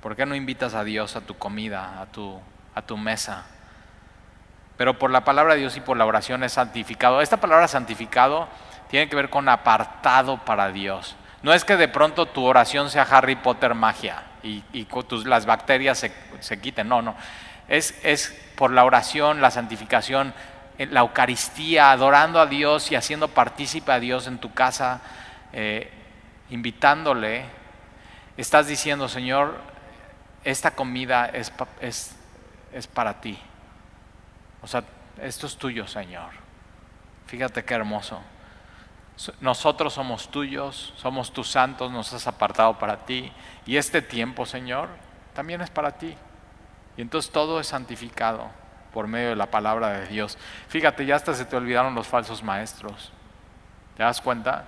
[0.00, 2.40] ¿Por qué no invitas a Dios a tu comida, a tu,
[2.74, 3.44] a tu mesa?
[4.76, 7.20] Pero por la palabra de Dios y por la oración es santificado.
[7.20, 8.48] Esta palabra santificado
[8.88, 11.16] tiene que ver con apartado para Dios.
[11.42, 14.62] No es que de pronto tu oración sea Harry Potter magia y,
[15.24, 17.16] las bacterias se, se, quiten, no, no.
[17.68, 20.34] Es, es por la oración, la santificación,
[20.78, 25.00] eh, la Eucaristía, adorando a Dios y haciendo partícipe a Dios en tu casa,
[25.52, 25.90] eh,
[26.50, 27.44] invitándole,
[28.36, 29.60] estás diciendo, Señor,
[30.44, 32.16] esta comida es, es,
[32.72, 33.38] es para ti.
[34.62, 34.84] O sea,
[35.20, 36.30] esto es tuyo, Señor.
[37.26, 38.20] Fíjate qué hermoso.
[39.40, 43.32] Nosotros somos tuyos, somos tus santos, nos has apartado para ti.
[43.66, 44.88] Y este tiempo, Señor,
[45.34, 46.16] también es para ti.
[46.96, 48.48] Y entonces todo es santificado
[48.92, 50.38] por medio de la palabra de Dios.
[50.68, 53.12] Fíjate, ya hasta se te olvidaron los falsos maestros.
[53.96, 54.64] ¿Te das cuenta?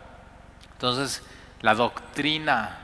[0.74, 1.22] Entonces,
[1.60, 2.78] la doctrina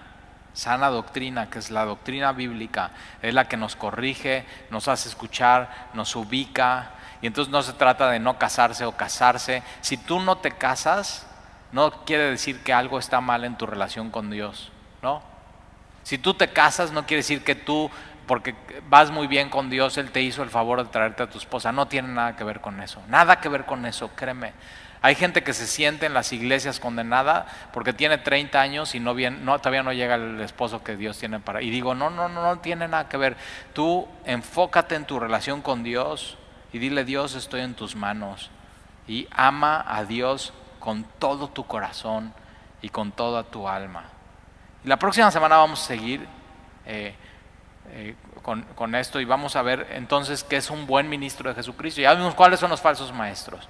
[0.58, 2.90] sana doctrina, que es la doctrina bíblica,
[3.22, 6.90] es la que nos corrige, nos hace escuchar, nos ubica.
[7.22, 9.62] Y entonces no se trata de no casarse o casarse.
[9.82, 11.27] Si tú no te casas,
[11.72, 14.70] no quiere decir que algo está mal en tu relación con Dios,
[15.02, 15.22] ¿no?
[16.02, 17.90] Si tú te casas, no quiere decir que tú,
[18.26, 18.54] porque
[18.88, 21.70] vas muy bien con Dios, Él te hizo el favor de traerte a tu esposa.
[21.70, 23.02] No tiene nada que ver con eso.
[23.08, 24.52] Nada que ver con eso, créeme.
[25.00, 29.14] Hay gente que se siente en las iglesias condenada porque tiene 30 años y no
[29.14, 31.62] bien, no, todavía no llega el esposo que Dios tiene para.
[31.62, 33.36] Y digo, no, no, no, no tiene nada que ver.
[33.74, 36.36] Tú enfócate en tu relación con Dios
[36.72, 38.50] y dile, Dios, estoy en tus manos.
[39.06, 42.32] Y ama a Dios con todo tu corazón
[42.82, 44.04] y con toda tu alma.
[44.84, 46.26] La próxima semana vamos a seguir
[46.86, 47.14] eh,
[47.90, 51.54] eh, con, con esto y vamos a ver entonces qué es un buen ministro de
[51.54, 52.00] Jesucristo.
[52.00, 53.68] Ya vimos cuáles son los falsos maestros.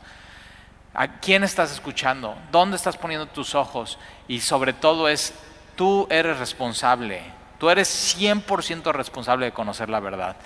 [0.95, 2.37] ¿A quién estás escuchando?
[2.51, 3.99] ¿Dónde estás poniendo tus ojos?
[4.27, 5.35] Y sobre todo es,
[5.77, 7.23] tú eres responsable.
[7.59, 10.37] Tú eres 100% responsable de conocer la verdad.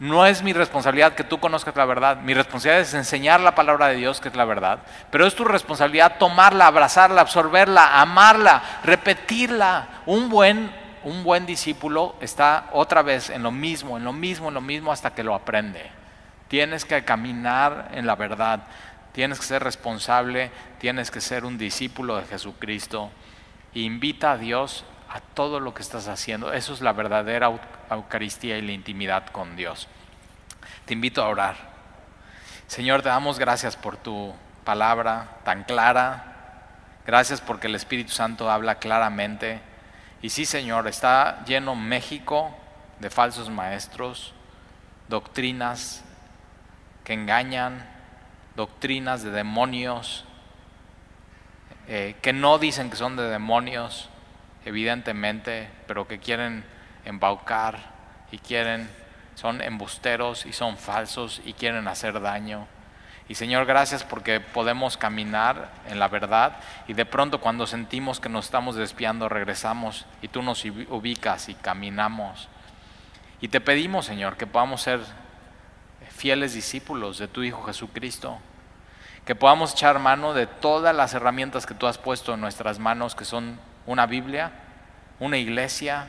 [0.00, 2.22] No es mi responsabilidad que tú conozcas la verdad.
[2.22, 4.78] Mi responsabilidad es enseñar la palabra de Dios, que es la verdad.
[5.10, 10.00] Pero es tu responsabilidad tomarla, abrazarla, absorberla, amarla, repetirla.
[10.06, 10.72] Un buen,
[11.04, 14.90] un buen discípulo está otra vez en lo mismo, en lo mismo, en lo mismo
[14.90, 15.90] hasta que lo aprende.
[16.48, 18.60] Tienes que caminar en la verdad.
[19.12, 23.10] Tienes que ser responsable, tienes que ser un discípulo de Jesucristo.
[23.74, 26.52] invita a Dios a todo lo que estás haciendo.
[26.52, 27.50] Eso es la verdadera
[27.90, 29.88] Eucaristía y la intimidad con Dios.
[30.84, 31.56] Te invito a orar.
[32.68, 34.32] Señor, te damos gracias por tu
[34.64, 36.26] palabra tan clara.
[37.04, 39.60] Gracias porque el Espíritu Santo habla claramente.
[40.22, 42.56] Y sí, Señor, está lleno México
[43.00, 44.32] de falsos maestros,
[45.08, 46.04] doctrinas
[47.02, 47.84] que engañan,
[48.54, 50.24] doctrinas de demonios,
[51.88, 54.08] eh, que no dicen que son de demonios,
[54.64, 56.64] evidentemente, pero que quieren
[57.04, 57.78] embaucar
[58.30, 58.88] y quieren,
[59.34, 62.66] son embusteros y son falsos y quieren hacer daño.
[63.28, 66.56] Y Señor, gracias porque podemos caminar en la verdad
[66.88, 71.54] y de pronto cuando sentimos que nos estamos despiando regresamos y tú nos ubicas y
[71.54, 72.48] caminamos.
[73.40, 75.00] Y te pedimos, Señor, que podamos ser
[76.10, 78.40] fieles discípulos de tu Hijo Jesucristo
[79.24, 83.14] que podamos echar mano de todas las herramientas que tú has puesto en nuestras manos,
[83.14, 83.58] que son
[83.90, 84.52] una Biblia,
[85.18, 86.06] una iglesia,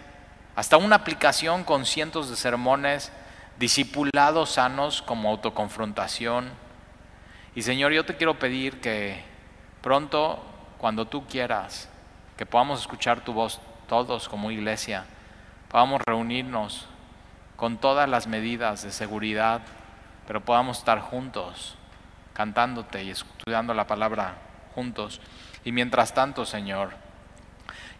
[0.55, 3.11] hasta una aplicación con cientos de sermones,
[3.57, 6.51] discipulados sanos como autoconfrontación.
[7.55, 9.23] Y Señor, yo te quiero pedir que
[9.81, 10.45] pronto,
[10.77, 11.89] cuando tú quieras,
[12.37, 13.59] que podamos escuchar tu voz
[13.89, 15.05] todos como iglesia,
[15.67, 16.85] podamos reunirnos
[17.55, 19.61] con todas las medidas de seguridad,
[20.27, 21.77] pero podamos estar juntos
[22.33, 24.35] cantándote y estudiando la palabra
[24.75, 25.19] juntos.
[25.65, 26.93] Y mientras tanto, Señor,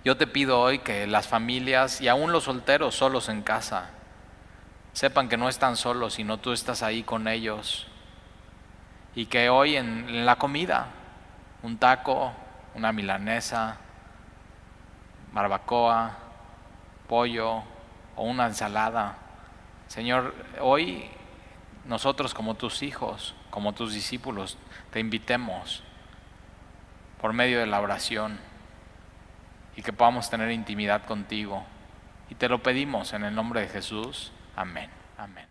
[0.03, 3.89] yo te pido hoy que las familias y aún los solteros solos en casa
[4.93, 7.87] sepan que no están solos, sino tú estás ahí con ellos.
[9.15, 10.87] Y que hoy en, la comida,
[11.63, 12.33] un taco,
[12.75, 13.77] una milanesa,
[15.33, 16.17] barbacoa,
[17.07, 17.63] pollo
[18.15, 19.17] o una ensalada.
[19.87, 21.09] Señor, hoy
[21.85, 24.57] nosotros como tus hijos como tus discípulos,
[24.91, 25.83] te invitemos
[27.21, 28.39] por medio de la oración
[29.75, 31.65] y que podamos tener intimidad contigo
[32.29, 34.31] Y te lo pedimos en el nombre de Jesús.
[34.55, 34.89] Amén.
[35.17, 35.50] Amén.